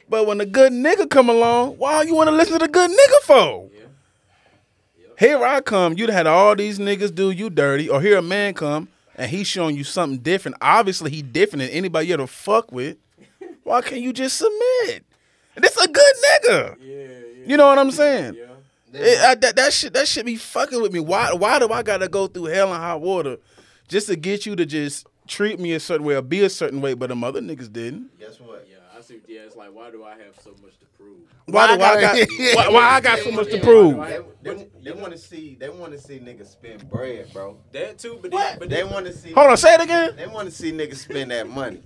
[0.09, 2.91] But when a good nigga come along, why you want to listen to the good
[2.91, 3.69] nigga for?
[5.19, 5.99] Here I come.
[5.99, 9.47] You'd had all these niggas do you dirty, or here a man come and he's
[9.47, 10.57] showing you something different.
[10.63, 12.97] Obviously, he different than anybody you ever fuck with.
[13.65, 15.05] Why can't you just submit?
[15.55, 16.77] And this a good nigga.
[16.81, 17.47] Yeah, yeah.
[17.47, 18.37] You know what I'm saying?
[18.93, 21.01] It- I- that, that shit that shit be fucking with me.
[21.01, 23.37] Why why do I gotta go through hell and hot water
[23.89, 26.81] just to get you to just treat me a certain way or be a certain
[26.81, 28.19] way, but the other niggas didn't?
[28.19, 28.67] Guess what?
[28.71, 29.21] Yeah, I see.
[29.29, 31.19] Yeah, it's like, why do I have so much to prove?
[31.47, 32.27] Why, Why do I I got gotta-
[32.57, 33.97] why, why I got so much to prove?
[34.43, 37.57] They, they, they want to see they want to see niggas spend bread, bro.
[37.73, 38.59] That too, but What?
[38.59, 39.33] but They then, want to see.
[39.33, 40.17] Hold on, say it again.
[40.17, 41.81] They want to see niggas spend that money.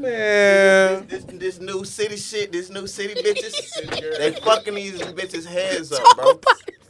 [0.00, 1.06] Man.
[1.06, 5.92] This, this this new city shit, this new city bitches, they fucking these bitches heads
[5.92, 6.40] up, bro.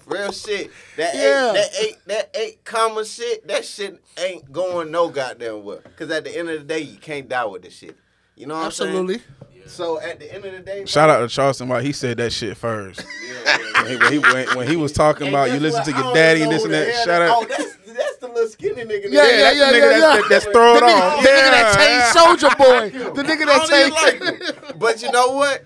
[0.07, 0.71] Real shit.
[0.97, 1.51] That Yeah.
[1.51, 5.81] eight, that eight, that eight comma shit, that shit ain't going no goddamn well.
[5.97, 7.97] Cause at the end of the day, you can't die with this shit.
[8.37, 8.91] You know what I'm saying?
[8.91, 9.23] Absolutely.
[9.69, 9.77] Saying?
[9.77, 11.85] So at the end of the day, bro, Shout out to Charleston White.
[11.85, 13.03] He said that shit first.
[13.05, 15.85] when, he, when, he, when, when he was talking about you listen what?
[15.87, 16.87] to your daddy and this and that.
[16.87, 17.31] the Shout out.
[17.43, 19.05] Oh, that's that's the little skinny nigga.
[19.05, 19.39] Yeah, there.
[19.39, 20.01] yeah, that's yeah, yeah, that's, yeah.
[20.21, 21.23] that- that's throw The nigga, off.
[21.23, 22.13] the nigga that Yeah.
[22.13, 22.91] changed Soulja Boy.
[23.15, 24.57] The nigga that don't changed.
[24.67, 24.79] like.
[24.79, 25.65] But you know what?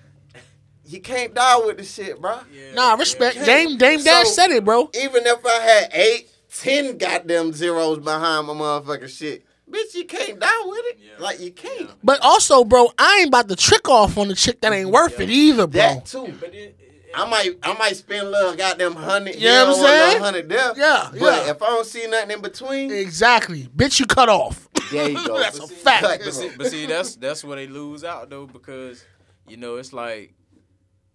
[0.85, 2.39] You can't die with the shit, bro.
[2.73, 3.35] Nah, respect.
[3.45, 4.89] Dame Dame Dash So- said it, bro.
[4.93, 10.39] Even if I had eight, ten goddamn zeros behind my motherfucking shit, bitch, you can't
[10.39, 10.99] die with it.
[11.19, 11.89] Like you can't.
[12.03, 15.19] But also, bro, I ain't about to trick off on the chick that ain't worth
[15.19, 15.81] it either, bro.
[15.81, 16.33] That too.
[16.39, 16.73] but then,
[17.13, 19.35] I might, I might spend a little goddamn hundred.
[19.35, 20.21] You know what I'm here or a saying?
[20.23, 20.73] Hundred there.
[20.77, 21.51] Yeah, But yeah.
[21.51, 23.63] if I don't see nothing in between, Exactly.
[23.75, 24.69] Bitch, you cut off.
[24.91, 25.37] there you go.
[25.41, 26.03] That's a see- fact.
[26.03, 29.03] cut, But see, but see, that's that's where they lose out though because
[29.47, 30.33] you know it's like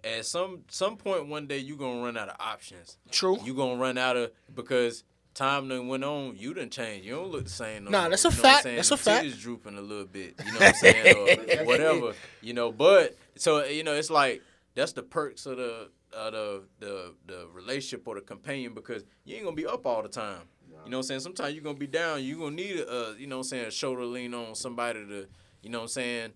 [0.05, 2.99] at some some point one day you gonna run out of options.
[3.11, 3.39] True.
[3.43, 5.03] You gonna run out of because
[5.37, 6.37] time done went on.
[6.37, 7.05] You done changed.
[7.07, 7.85] You don't look the same.
[7.85, 8.77] No Nah, more, that's a you know what I'm fact.
[8.77, 9.25] That's a The fact.
[9.27, 10.35] titties drooping a little bit.
[10.45, 11.17] You know what I'm saying?
[11.61, 12.13] or whatever.
[12.41, 14.43] You know, but so you know it's like
[14.75, 19.37] that's the perks of the of the the the relationship or the companion because you
[19.37, 20.41] ain't gonna be up all the time.
[20.85, 21.21] You know what I'm saying?
[21.21, 22.23] Sometimes you're gonna be down.
[22.23, 25.05] You're gonna need a, uh, you know what I'm saying, a shoulder lean on somebody
[25.07, 25.27] to,
[25.63, 26.33] you know what I'm saying,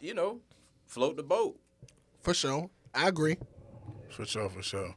[0.00, 0.40] you know,
[0.86, 1.58] float the boat.
[2.22, 2.70] For sure.
[2.94, 3.36] I agree.
[4.10, 4.96] For sure, for sure.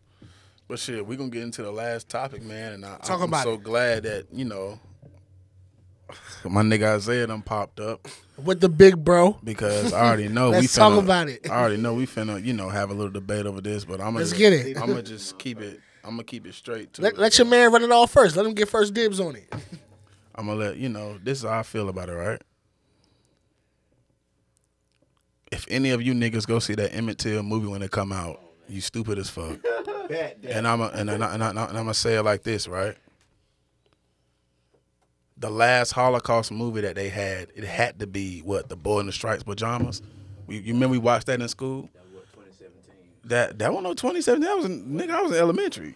[0.71, 3.43] But shit, we're gonna get into the last topic, man, and I, Talk I'm about
[3.43, 3.63] so it.
[3.63, 4.79] glad that you know
[6.45, 8.07] my nigga Isaiah done popped up
[8.41, 9.37] With the big bro.
[9.43, 11.49] because I already know we Let's finna, talk about it.
[11.49, 14.13] I already know we finna you know have a little debate over this, but I'm
[14.13, 14.77] gonna Let's just, get it.
[14.77, 15.81] I'm gonna just keep it.
[16.05, 17.19] I'm gonna keep it straight to Let, it.
[17.19, 18.37] let your man run it all first.
[18.37, 19.53] Let him get first dibs on it.
[20.35, 21.17] I'm gonna let you know.
[21.21, 22.41] This is how I feel about it, right?
[25.51, 28.39] If any of you niggas go see that Emmett Till movie when it come out,
[28.69, 29.57] you stupid as fuck.
[30.11, 30.51] Bet that.
[30.57, 32.67] And I'm a, and, and, I, and, I, and I'm gonna say it like this,
[32.67, 32.95] right?
[35.37, 39.05] The last Holocaust movie that they had, it had to be what the Boy in
[39.05, 40.01] the Stripes pajamas.
[40.47, 41.89] We, you remember we watched that in school?
[43.23, 44.41] That that one no 2017.
[44.41, 45.11] That was in- nigga.
[45.11, 45.95] I was in elementary.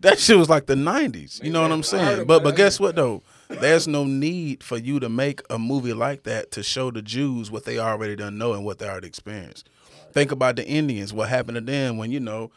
[0.00, 1.42] That shit was like the 90s.
[1.42, 2.26] You know what I'm saying?
[2.26, 3.22] But but guess what though?
[3.48, 7.50] There's no need for you to make a movie like that to show the Jews
[7.50, 9.70] what they already done know and what they already experienced.
[10.12, 11.12] Think about the Indians.
[11.14, 12.50] What happened to them when you know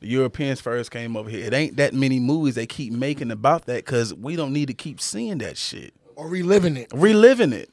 [0.00, 1.44] the Europeans first came over here?
[1.46, 4.74] It ain't that many movies they keep making about that because we don't need to
[4.74, 6.90] keep seeing that shit, Or reliving it.
[6.94, 7.70] reliving it.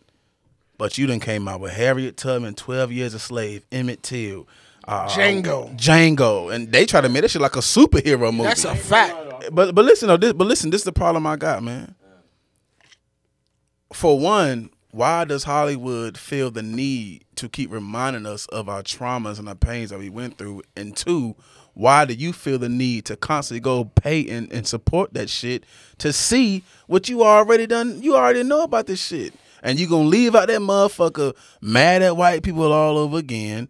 [0.78, 4.48] But you done came out with Harriet Tubman, Twelve Years a Slave, Emmett Till,
[4.88, 5.74] uh, Django.
[5.78, 8.44] Django, and they try to make that shit like a superhero movie.
[8.50, 9.16] That's a fact.
[9.52, 11.96] But but listen though, this, but listen, this is the problem I got, man.
[13.94, 19.40] For one, why does Hollywood feel the need to keep reminding us of our traumas
[19.40, 20.64] and our pains that we went through?
[20.76, 21.36] And two,
[21.76, 25.64] why do you feel the need to constantly go pay and, and support that shit
[26.00, 28.02] to see what you already done?
[28.02, 29.34] You already know about this shit.
[29.62, 33.68] And you gonna leave out that motherfucker mad at white people all over again.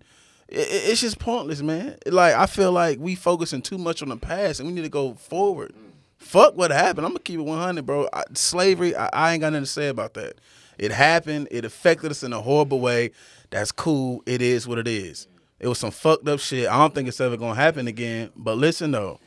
[0.52, 1.98] I- I- it's just pointless, man.
[2.06, 4.90] Like I feel like we focusing too much on the past, and we need to
[4.90, 5.74] go forward.
[6.18, 7.06] Fuck what happened.
[7.06, 8.08] I'm gonna keep it 100, bro.
[8.12, 10.36] I, slavery, I, I ain't got nothing to say about that.
[10.78, 11.48] It happened.
[11.50, 13.12] It affected us in a horrible way.
[13.52, 14.22] That's cool.
[14.26, 15.28] It is what it is.
[15.60, 16.68] It was some fucked up shit.
[16.68, 18.32] I don't think it's ever gonna happen again.
[18.36, 19.20] But listen though,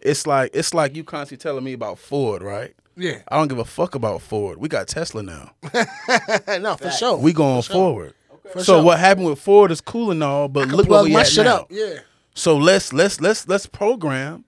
[0.00, 2.74] it's like it's like you constantly telling me about Ford, right?
[2.96, 3.22] Yeah.
[3.28, 4.58] I don't give a fuck about Ford.
[4.58, 5.52] We got Tesla now.
[6.60, 7.16] no, for sure.
[7.16, 8.14] We going forward.
[8.52, 8.84] For so sure.
[8.84, 11.46] what happened with Ford is cool and all, but look what we my at shit
[11.46, 11.56] now.
[11.56, 11.66] up.
[11.70, 12.00] Yeah.
[12.34, 14.44] So let's let's let's let's program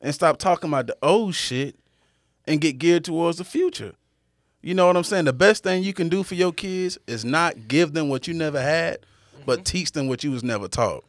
[0.00, 1.76] and stop talking about the old shit
[2.46, 3.94] and get geared towards the future.
[4.62, 5.26] You know what I'm saying?
[5.26, 8.34] The best thing you can do for your kids is not give them what you
[8.34, 8.98] never had,
[9.46, 9.62] but mm-hmm.
[9.64, 11.04] teach them what you was never taught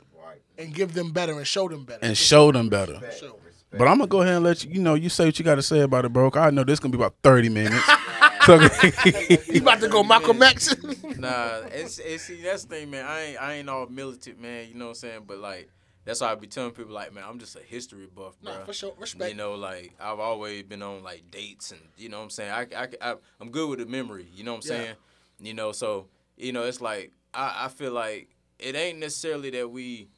[0.58, 2.00] And give them better and show them better.
[2.06, 3.00] and show them better.
[3.20, 3.36] Show.
[3.72, 5.56] But I'm gonna go ahead and let you, you know, you say what you got
[5.56, 6.32] to say about it, bro.
[6.32, 7.86] 'cause I know this gonna be about 30 minutes.
[8.46, 8.58] so,
[9.52, 10.74] He about to go Malcolm X.
[11.18, 13.06] Nah, it's, it's see that's the thing, man.
[13.06, 14.68] I ain't I ain't all militant, man.
[14.70, 15.22] You know what I'm saying?
[15.28, 15.70] But like
[16.06, 18.54] that's why I be telling people like, man, I'm just a history buff, bro.
[18.54, 18.94] Nah, for sure.
[18.98, 19.30] Respect.
[19.32, 22.52] You know, like I've always been on like dates and you know what I'm saying.
[22.52, 24.28] I I, I I'm good with the memory.
[24.34, 24.78] You know what I'm Yeah.
[24.84, 24.96] saying?
[25.42, 26.08] You know, so
[26.38, 30.10] you know it's like I I feel like it ain't necessarily that we.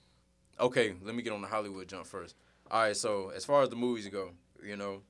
[0.60, 2.36] Okay, let me get on the Hollywood jump first.
[2.72, 4.32] All right, so as far as the movies go,
[4.64, 5.02] you know,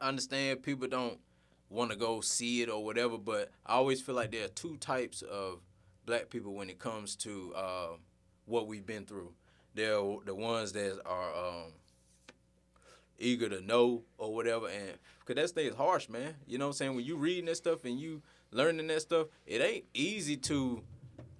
[0.00, 1.18] I understand people don't
[1.68, 4.76] want to go see it or whatever, but I always feel like there are two
[4.76, 5.60] types of
[6.04, 7.88] black people when it comes to uh,
[8.44, 9.32] what we've been through.
[9.74, 11.72] There are the ones that are um,
[13.18, 16.34] eager to know or whatever, and because that is harsh, man.
[16.46, 16.96] You know what I'm saying?
[16.96, 18.22] When you reading that stuff and you
[18.52, 20.82] learning that stuff, it ain't easy to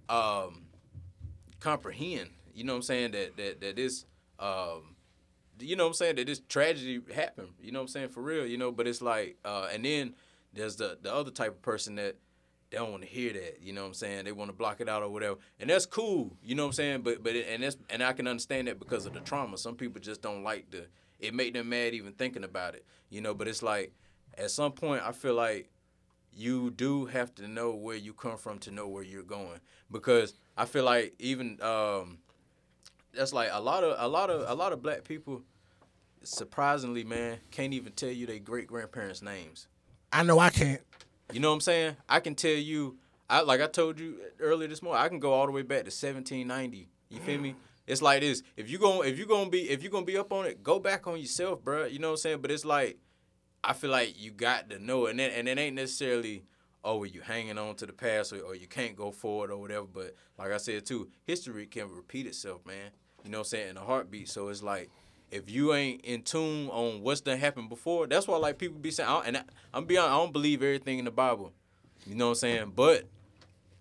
[0.09, 0.63] um,
[1.61, 2.31] comprehend.
[2.55, 3.13] You know what I'm saying?
[3.13, 4.05] That that that this
[4.39, 4.97] um,
[5.61, 7.49] you know what I'm saying that this tragedy happened.
[7.61, 8.47] You know what I'm saying for real.
[8.47, 10.15] You know, but it's like, uh, and then
[10.53, 12.17] there's the the other type of person that
[12.71, 13.59] they don't want to hear that.
[13.63, 14.25] You know what I'm saying?
[14.25, 16.37] They want to block it out or whatever, and that's cool.
[16.43, 17.03] You know what I'm saying?
[17.03, 19.59] But but it, and that's and I can understand that because of the trauma.
[19.59, 20.87] Some people just don't like the.
[21.19, 22.85] It make them mad even thinking about it.
[23.09, 23.93] You know, but it's like
[24.37, 25.71] at some point I feel like
[26.37, 29.61] you do have to know where you come from to know where you're going.
[29.91, 32.19] Because I feel like even um,
[33.15, 35.43] that's like a lot of a lot of a lot of black people
[36.23, 39.69] surprisingly man can't even tell you their great grandparents names.
[40.13, 40.81] I know I can't.
[41.33, 41.97] you know what i'm saying?
[42.09, 45.33] I can tell you i like i told you earlier this morning i can go
[45.33, 47.55] all the way back to 1790 you feel me?
[47.87, 48.43] It's like this.
[48.57, 50.81] If you going if you're gonna be if you're gonna be up on it go
[50.81, 51.91] back on yourself bruh.
[51.91, 52.39] you know what i'm saying?
[52.41, 52.99] But it's like
[53.67, 56.45] i feel like you got to know and it, and it ain't necessarily
[56.85, 59.87] oh you hanging on to the past or, or you can't go forward or whatever
[59.87, 62.91] but like i said too history can repeat itself man
[63.25, 64.91] you know what i'm saying in a heartbeat so it's like
[65.31, 68.91] if you ain't in tune on what's done happened before, that's why like people be
[68.91, 69.43] saying, I and I,
[69.75, 71.53] I'm be I don't believe everything in the Bible.
[72.07, 72.73] You know what I'm saying?
[72.77, 73.05] But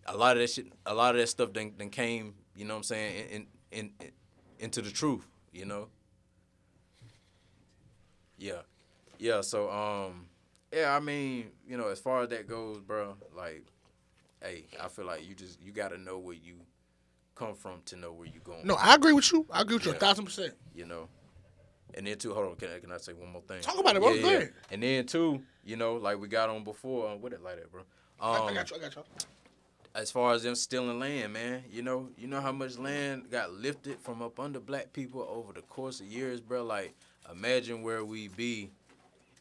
[0.08, 2.74] a lot of that shit, a lot of that stuff then, then came, you know
[2.74, 4.12] what I'm saying, in, in, in
[4.60, 5.26] into the truth.
[5.52, 5.88] You know.
[8.38, 8.62] Yeah,
[9.20, 9.42] yeah.
[9.42, 10.28] So um,
[10.74, 10.96] yeah.
[10.96, 13.64] I mean, you know, as far as that goes, bro, like,
[14.42, 16.56] hey, I feel like you just you got to know where you
[17.36, 18.66] come from to know where you're going.
[18.66, 19.46] No, I agree with you.
[19.52, 20.54] I agree with you a thousand percent.
[20.74, 21.08] you know.
[21.98, 23.62] And then too, hold on, can I, can I say one more thing?
[23.62, 24.20] Talk about it, bro.
[24.22, 24.52] Go ahead.
[24.70, 27.72] And then too, you know, like we got on before, um, what it like that,
[27.72, 27.84] bro.
[28.20, 28.78] I, Um, I got you.
[28.78, 29.04] I got you.
[29.94, 33.54] as far as them stealing land, man, you know, you know how much land got
[33.54, 36.66] lifted from up under black people over the course of years, bro.
[36.66, 36.94] Like,
[37.32, 38.72] imagine where we be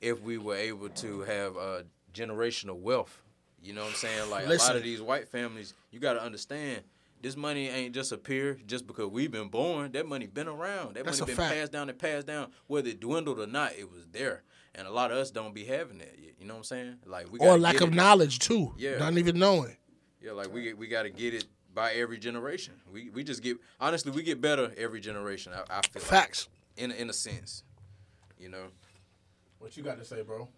[0.04, 1.82] if we were able to have uh,
[2.12, 3.22] generational wealth.
[3.62, 4.30] You know what I'm saying?
[4.30, 6.82] Like a lot of these white families, you got to understand.
[7.22, 9.92] This money ain't just appear just because we've been born.
[9.92, 10.96] That money been around.
[10.96, 11.54] That That's money been fact.
[11.54, 12.52] passed down and passed down.
[12.66, 14.42] Whether it dwindled or not, it was there.
[14.74, 16.18] And a lot of us don't be having that.
[16.18, 16.96] You you know what I'm saying?
[17.06, 17.94] Like we Or lack of it.
[17.94, 18.74] knowledge too.
[18.76, 18.98] Yeah.
[18.98, 19.74] Not even knowing.
[20.20, 22.74] Yeah, like we we got to get it by every generation.
[22.92, 25.52] We we just get honestly we get better every generation.
[25.54, 26.48] I, I feel like, Facts.
[26.76, 27.62] in in a sense,
[28.38, 28.66] you know.
[29.58, 30.48] What you got to say, bro?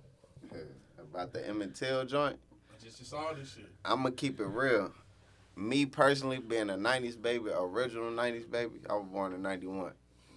[0.98, 2.36] About the Emmett Till joint,
[2.82, 3.66] Just, just all this shit.
[3.84, 4.92] I'm gonna keep it real.
[5.54, 9.92] Me personally, being a '90s baby, original '90s baby, I was born in '91.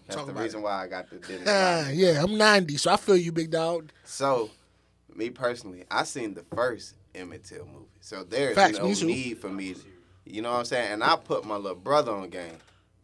[0.05, 1.47] That's Talk the about reason why I got the Dennis.
[1.47, 3.91] Ah, yeah, I'm 90, so I feel you, big dog.
[4.05, 4.49] So,
[5.13, 7.85] me personally, I seen the first Emmett Till movie.
[8.01, 9.81] So there's Facts, no need for me to,
[10.25, 10.93] you know what I'm saying?
[10.93, 12.57] And I put my little brother on game.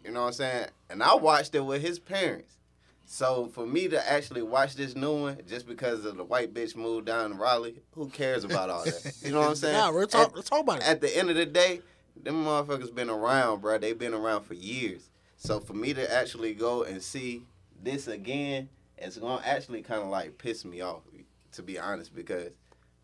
[0.04, 0.68] You know what I'm saying?
[0.90, 2.58] And I watched it with his parents.
[3.08, 6.76] So for me to actually watch this new one just because of the white bitch
[6.76, 9.14] moved down to Raleigh, who cares about all that?
[9.22, 9.78] You know what I'm saying?
[9.78, 10.88] Nah, we're talk, At- let's talk about it.
[10.88, 11.82] at the end of the day,
[12.22, 13.78] them motherfuckers been around, bro.
[13.78, 15.10] They've been around for years.
[15.38, 17.44] So for me to actually go and see
[17.82, 21.02] this again, it's gonna actually kind of like piss me off,
[21.52, 22.50] to be honest, because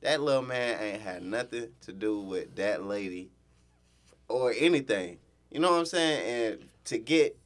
[0.01, 3.29] that little man ain't had nothing to do with that lady
[4.27, 5.19] or anything.
[5.51, 6.53] You know what I'm saying?
[6.53, 7.37] And to get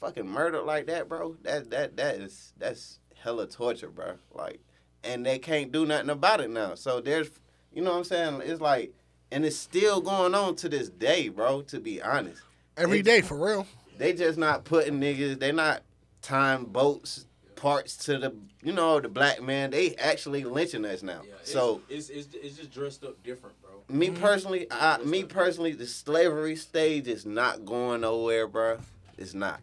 [0.00, 4.14] fucking murdered like that, bro, that that that is that's hella torture, bro.
[4.32, 4.60] Like,
[5.04, 6.74] and they can't do nothing about it now.
[6.74, 7.30] So there's,
[7.72, 8.42] you know what I'm saying?
[8.44, 8.92] It's like,
[9.30, 11.62] and it's still going on to this day, bro.
[11.62, 12.42] To be honest,
[12.76, 13.66] Every it- day, for real.
[13.98, 15.38] they just not putting niggas.
[15.38, 15.82] They not
[16.22, 17.26] tying boats,
[17.56, 19.70] parts to the you know the black man.
[19.70, 21.22] They actually lynching us now.
[21.26, 23.70] Yeah, it's, so it's, it's it's just dressed up different, bro.
[23.88, 24.22] me mm-hmm.
[24.22, 28.78] personally, I, me personally, the slavery stage is not going nowhere, bro.
[29.18, 29.60] It's not.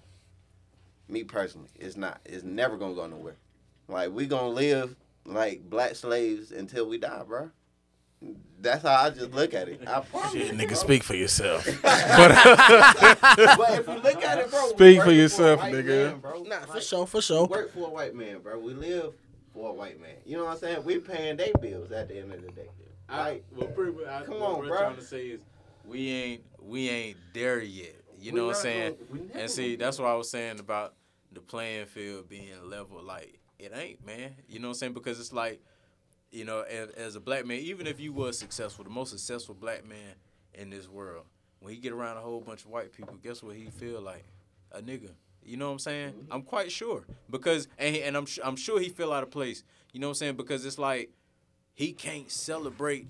[1.10, 2.20] Me personally, it's not.
[2.26, 3.38] It's never gonna go nowhere.
[3.88, 4.96] Like we gonna live
[5.26, 7.50] like black slaves until we die, bro.
[8.60, 9.82] That's how I just look at it.
[9.88, 10.32] I promise.
[10.34, 10.76] Shit, nigga, bro.
[10.76, 11.68] speak for yourself.
[11.84, 16.12] Uh, but if you look at it, bro, Speak for yourself, a white nigga.
[16.12, 16.44] man, bro.
[16.44, 17.46] Nah, for Like, sure, for sure.
[17.46, 18.58] work for a white man, bro.
[18.60, 19.14] We live
[19.54, 20.16] for a white man.
[20.26, 20.84] You know what I'm saying?
[20.84, 22.70] We paying their bills at the end of the day.
[23.08, 24.78] I, Like, well, pretty much, I, Come what on, we're bro.
[24.80, 25.42] trying to say is
[25.86, 27.96] we ain't we ain't there yet.
[28.20, 28.96] You We know what I'm saying?
[29.12, 30.96] gonna- and see, that's what I was saying about
[31.38, 33.02] the playing field being level.
[33.02, 34.36] Like it ain't, man.
[34.48, 34.94] You know what I'm saying?
[34.94, 35.62] Because it's like,
[36.32, 39.56] you know, as, as a black man, even if you was successful, the most successful
[39.56, 40.16] black man
[40.54, 41.26] in this world,
[41.60, 44.26] when he get around a whole bunch of white people, guess what he feel like?
[44.72, 45.12] A nigga.
[45.44, 46.28] You know what I'm saying?
[46.30, 49.64] I'm quite sure because and he, and I'm I'm sure he feel out of place.
[49.94, 50.36] You know what I'm saying?
[50.36, 51.12] Because it's like
[51.74, 53.08] he can't celebrate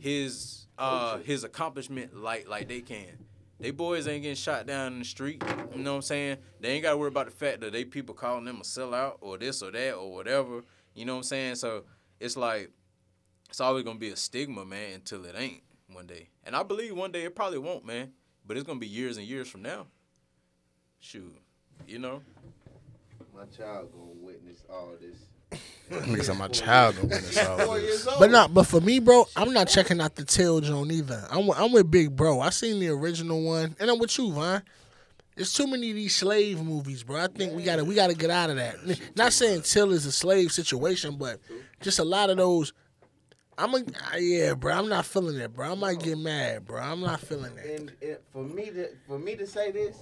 [0.00, 3.18] his uh his accomplishment like like they can.
[3.60, 5.42] They boys ain't getting shot down in the street.
[5.74, 6.38] You know what I'm saying?
[6.60, 9.36] They ain't gotta worry about the fact that they people calling them a sellout or
[9.36, 10.62] this or that or whatever.
[10.94, 11.56] You know what I'm saying?
[11.56, 11.84] So
[12.20, 12.70] it's like
[13.48, 16.28] it's always gonna be a stigma, man, until it ain't one day.
[16.44, 18.12] And I believe one day it probably won't, man.
[18.46, 19.86] But it's gonna be years and years from now.
[21.00, 21.36] Shoot.
[21.86, 22.22] You know?
[23.34, 25.27] My child gonna witness all this.
[25.90, 27.82] Nigga said my child gonna witness Four of this.
[27.82, 28.18] years old.
[28.18, 31.26] But not, but for me, bro, I'm not checking out the Till Joan either.
[31.30, 32.40] I'm with, I'm with Big Bro.
[32.40, 34.62] I seen the original one, and I'm with you, Vine.
[35.36, 37.20] There's too many of these slave movies, bro.
[37.22, 38.76] I think we gotta we gotta get out of that.
[39.16, 41.38] Not saying Till is a slave situation, but
[41.80, 42.72] just a lot of those.
[43.56, 43.82] I'm a
[44.18, 44.72] yeah, bro.
[44.74, 45.70] I'm not feeling it, bro.
[45.70, 46.80] I might get mad, bro.
[46.80, 47.80] I'm not feeling it.
[47.80, 49.96] and, and for me to for me to say this,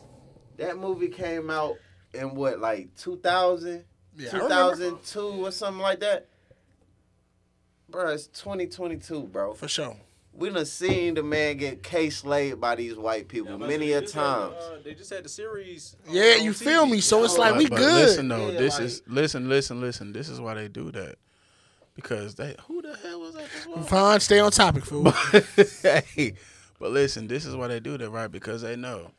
[0.57, 1.76] that movie came out
[2.14, 3.84] in what like 2000,
[4.16, 6.26] Yeah, 2002 or something like that.
[7.88, 9.54] Bro, it's 2022, bro.
[9.54, 9.96] For sure.
[10.32, 14.54] We done seen the man get case laid by these white people many a times.
[14.54, 15.96] uh, they just had the series.
[16.10, 16.64] Yeah, you TV.
[16.64, 17.00] feel me?
[17.00, 17.94] So it's like But- we but good.
[18.06, 20.12] Listen though, Yeah, this like- is listen, listen, listen.
[20.12, 21.16] This is why they do that.
[21.94, 23.46] Because they who the hell was that?
[23.76, 23.88] This?
[23.88, 25.10] Fine, stay on topic, fool.
[25.82, 26.34] hey,
[26.78, 28.30] but listen, this is why they do that, right?
[28.30, 29.12] Because they know,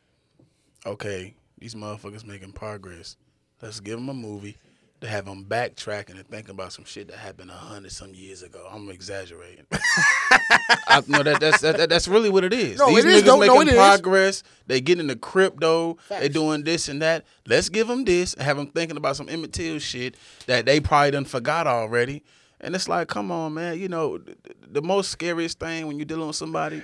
[0.86, 3.16] okay, these motherfuckers making progress.
[3.60, 4.56] Let's give them a movie
[5.00, 8.42] to have them backtracking and thinking about some shit that happened a hundred some years
[8.42, 8.66] ago.
[8.70, 9.64] I'm exaggerating.
[9.72, 12.78] I, no, that, that's that, that's really what it is.
[12.78, 13.38] No, these it is, niggas though.
[13.38, 13.74] Making it is.
[13.74, 14.42] progress.
[14.66, 15.98] They get into crypto.
[16.08, 17.24] They doing this and that.
[17.46, 21.12] Let's give them this have them thinking about some Emmett Till shit that they probably
[21.12, 22.22] done forgot already.
[22.60, 23.78] And it's like, come on, man.
[23.78, 24.36] You know, the,
[24.68, 26.82] the most scariest thing when you're dealing with somebody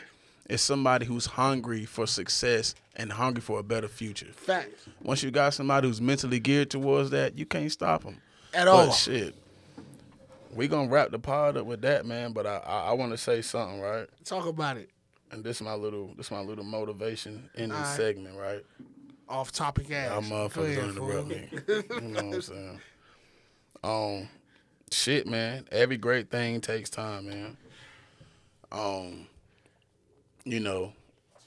[0.48, 4.28] is somebody who's hungry for success and hungry for a better future.
[4.34, 4.86] Facts.
[5.03, 8.20] Once you got somebody who's mentally geared towards that, you can't stop them.
[8.53, 8.92] At But all.
[8.92, 9.34] shit,
[10.55, 12.32] we gonna wrap the pod up with that, man.
[12.32, 14.07] But I, I, I want to say something, right?
[14.24, 14.90] Talk about it.
[15.32, 17.97] And this is my little, this is my little motivation in this Alright.
[17.97, 18.64] segment, right?
[19.28, 20.11] Off topic ass.
[20.11, 21.49] Y'all motherfuckers don't interrupt me.
[21.51, 22.80] You know what I'm saying?
[23.82, 24.28] Um,
[24.90, 25.66] shit, man.
[25.70, 27.57] Every great thing takes time, man.
[28.72, 29.26] Um,
[30.47, 30.95] you know,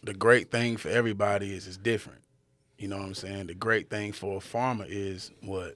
[0.08, 2.22] the great thing for everybody is it's different.
[2.78, 3.48] You know what I'm saying?
[3.48, 5.76] The great thing for a farmer is what?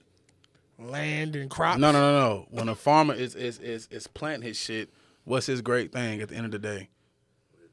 [0.80, 1.80] Land and crops.
[1.80, 2.48] No, no, no, no.
[2.50, 4.90] When a farmer is is is is planting his shit,
[5.26, 6.90] what's his great thing at the end of the day?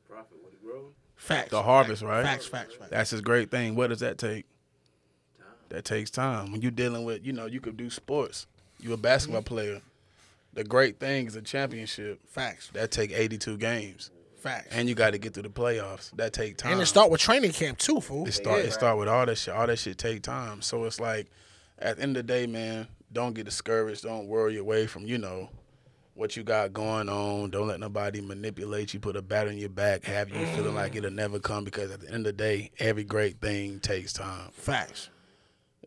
[0.09, 0.93] Profit when it grows.
[1.15, 1.51] Facts.
[1.51, 2.25] The harvest, right?
[2.25, 2.91] Facts, facts, facts.
[2.91, 3.77] That's his great thing.
[3.77, 4.47] What does that take?
[5.39, 5.47] Time.
[5.69, 6.51] That takes time.
[6.51, 8.47] When you're dealing with, you know, you could do sports.
[8.81, 9.55] You're a basketball mm-hmm.
[9.55, 9.81] player.
[10.55, 12.21] The great thing is a championship.
[12.27, 12.71] Facts.
[12.73, 14.69] That take 82 games, Facts.
[14.71, 16.11] and you got to get through the playoffs.
[16.17, 16.73] That take time.
[16.73, 18.27] And it start with training camp too, fool.
[18.27, 18.61] It start.
[18.61, 19.55] It start with all that shit.
[19.55, 20.63] All that shit take time.
[20.63, 21.29] So it's like,
[21.79, 24.03] at the end of the day, man, don't get discouraged.
[24.03, 25.51] Don't worry away from you know
[26.15, 27.51] what you got going on.
[27.51, 29.01] Don't let nobody manipulate you.
[29.01, 30.05] Put a bat on your back.
[30.05, 33.05] Have you feeling like it'll never come because at the end of the day, every
[33.05, 34.51] great thing takes time.
[34.53, 35.11] Facts.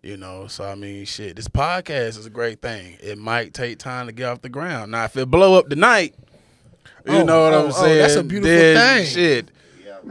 [0.01, 1.35] You know, so I mean, shit.
[1.35, 2.97] This podcast is a great thing.
[3.03, 4.93] It might take time to get off the ground.
[4.93, 6.15] Now, if it blow up tonight,
[7.05, 7.97] you Oh, know what oh, I'm oh, saying.
[7.99, 9.05] that's a beautiful then, thing.
[9.07, 9.51] Shit.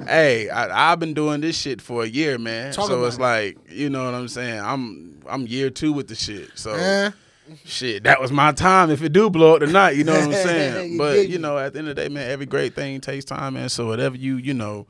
[0.06, 2.72] Hey, I, I've been doing this shit for a year, man.
[2.72, 3.20] Talk so about it's it.
[3.20, 4.60] like, you know what I'm saying.
[4.60, 6.50] I'm I'm year two with the shit.
[6.56, 7.10] So Eh?
[7.64, 8.90] shit, that was my time.
[8.90, 10.92] If it do blow up tonight, you know what I'm saying.
[10.92, 11.42] You but you me.
[11.42, 13.68] know, at the end of the day, man, every great thing takes time, man.
[13.68, 14.86] So whatever you you know,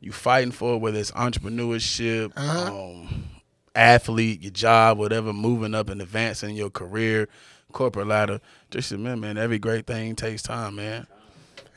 [0.00, 2.74] you fighting for, whether it's entrepreneurship, Uh-huh.
[2.74, 3.24] um,
[3.76, 7.28] athlete, your job, whatever, moving up and advancing your career,
[7.70, 8.40] corporate ladder.
[8.72, 11.06] Just remember, man, every great thing takes time, man.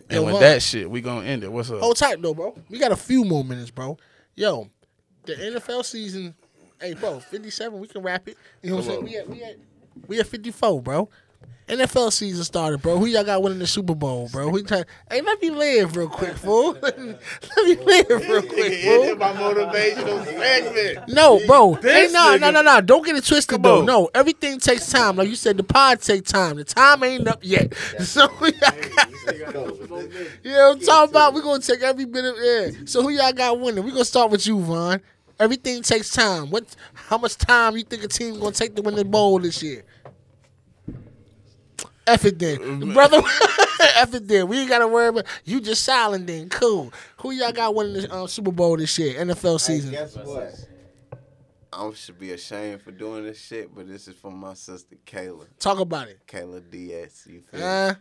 [0.09, 1.51] And Yo, with that shit, we gonna end it.
[1.51, 1.79] What's up?
[1.79, 2.55] Hold tight though, bro.
[2.69, 3.97] We got a few more minutes, bro.
[4.35, 4.69] Yo,
[5.25, 6.35] the NFL season.
[6.79, 7.79] Hey, bro, fifty-seven.
[7.79, 8.37] We can wrap it.
[8.61, 9.03] You know what I'm saying?
[9.05, 9.57] We at we at
[10.07, 11.09] We at 54, bro.
[11.67, 12.97] NFL season started, bro.
[12.99, 14.51] Who y'all got winning the Super Bowl, bro?
[14.51, 16.73] Who try- hey, let me live real quick, fool.
[16.81, 17.15] let me
[17.75, 19.15] live real quick, fool.
[19.15, 21.07] my motivational segment.
[21.09, 21.73] No, bro.
[21.73, 22.81] Hey, no, no, no, no.
[22.81, 23.85] Don't get it twisted, on.
[23.85, 25.15] No, everything takes time.
[25.15, 26.57] Like you said, the pod take time.
[26.57, 27.73] The time ain't up yet.
[28.05, 29.09] So who y'all got,
[30.43, 31.33] you I'm talking about?
[31.33, 32.71] We're gonna take every bit of yeah.
[32.85, 33.83] So who y'all got winning?
[33.83, 35.01] We're gonna start with you, Vaughn.
[35.39, 36.49] Everything takes time.
[36.51, 39.61] What how much time you think a team gonna take to win the bowl this
[39.63, 39.83] year?
[42.07, 42.93] F it then.
[42.93, 43.17] Brother
[43.95, 44.47] F it then.
[44.47, 46.49] We ain't gotta worry about you just silent then.
[46.49, 46.91] Cool.
[47.17, 49.19] Who y'all got winning the um, Super Bowl this year?
[49.23, 49.91] NFL Hey, season.
[49.91, 50.53] guess what?
[51.73, 55.45] I should be ashamed for doing this shit, but this is from my sister Kayla.
[55.59, 56.19] Talk about it.
[56.27, 57.27] Kayla DS.
[57.29, 57.63] You feel?
[57.63, 57.93] Uh,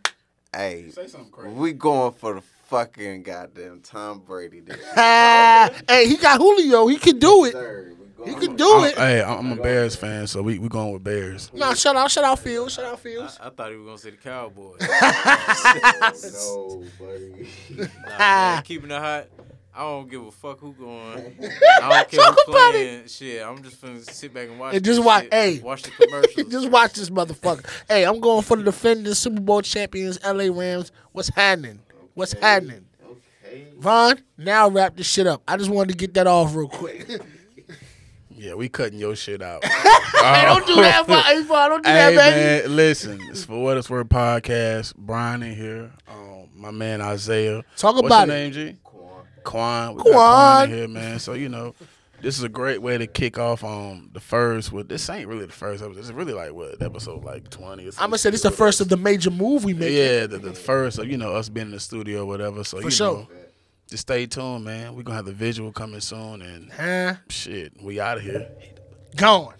[0.55, 1.53] Hey, Say something crazy.
[1.53, 6.87] we going for the fucking goddamn Tom Brady this hey, he got Julio.
[6.87, 7.51] He can do it.
[7.51, 8.95] Sir, we He going can do it.
[8.97, 11.51] Hey, I'm a Bears fan, so we we going with Bears.
[11.53, 13.37] No, shut out, shut out, Fields, shut out, Fields.
[13.41, 14.81] I, I thought he was gonna say the Cowboys.
[16.33, 17.47] No, buddy.
[18.07, 19.27] Nah, man, keeping it hot.
[19.77, 21.35] I don't give a fuck who going.
[21.81, 23.07] I don't care Talk who about playing.
[23.07, 24.73] Shit, I'm just gonna sit back and watch.
[24.75, 25.33] And just this watch- shit.
[25.33, 25.59] hey.
[25.59, 26.49] watch the commercials.
[26.51, 27.65] Just watch this motherfucker.
[27.89, 30.93] Hey, I'm going for the defending Super Bowl champions, LA Rams.
[31.11, 31.79] What's happening?
[32.13, 32.85] What's happening?
[33.05, 33.67] Okay.
[33.77, 35.41] Vaughn, now wrap this shit up.
[35.45, 37.09] I just wanted to get that off real quick.
[38.35, 39.61] Hey, Yeah, we cutting your shit out.
[39.63, 41.05] don't do that.
[41.07, 42.67] Hey, don't do Hey that, baby.
[42.69, 43.19] man, listen.
[43.29, 44.95] It's for what it's worth podcast.
[44.95, 45.91] Brian in here.
[46.07, 47.63] Um, my man Isaiah.
[47.77, 48.39] Talk What's about your it.
[48.39, 48.77] name, G?
[48.83, 49.23] Quan.
[49.43, 49.95] Quan.
[49.97, 50.03] Quan.
[50.03, 51.19] got Quan in here, man.
[51.19, 51.75] So you know,
[52.21, 54.71] this is a great way to kick off um the first.
[54.71, 55.97] With this ain't really the first episode.
[55.97, 57.83] This is really like what episode like twenty.
[57.87, 58.03] Or something.
[58.03, 59.91] I'm gonna say this is the first of the major move we make.
[59.93, 62.63] Yeah, the, the first of you know us being in the studio or whatever.
[62.63, 63.13] So For you sure.
[63.13, 63.27] know,
[63.89, 64.95] just stay tuned, man.
[64.95, 67.15] We're gonna have the visual coming soon, and Huh?
[67.29, 68.49] shit, we out of here.
[69.15, 69.53] Gone.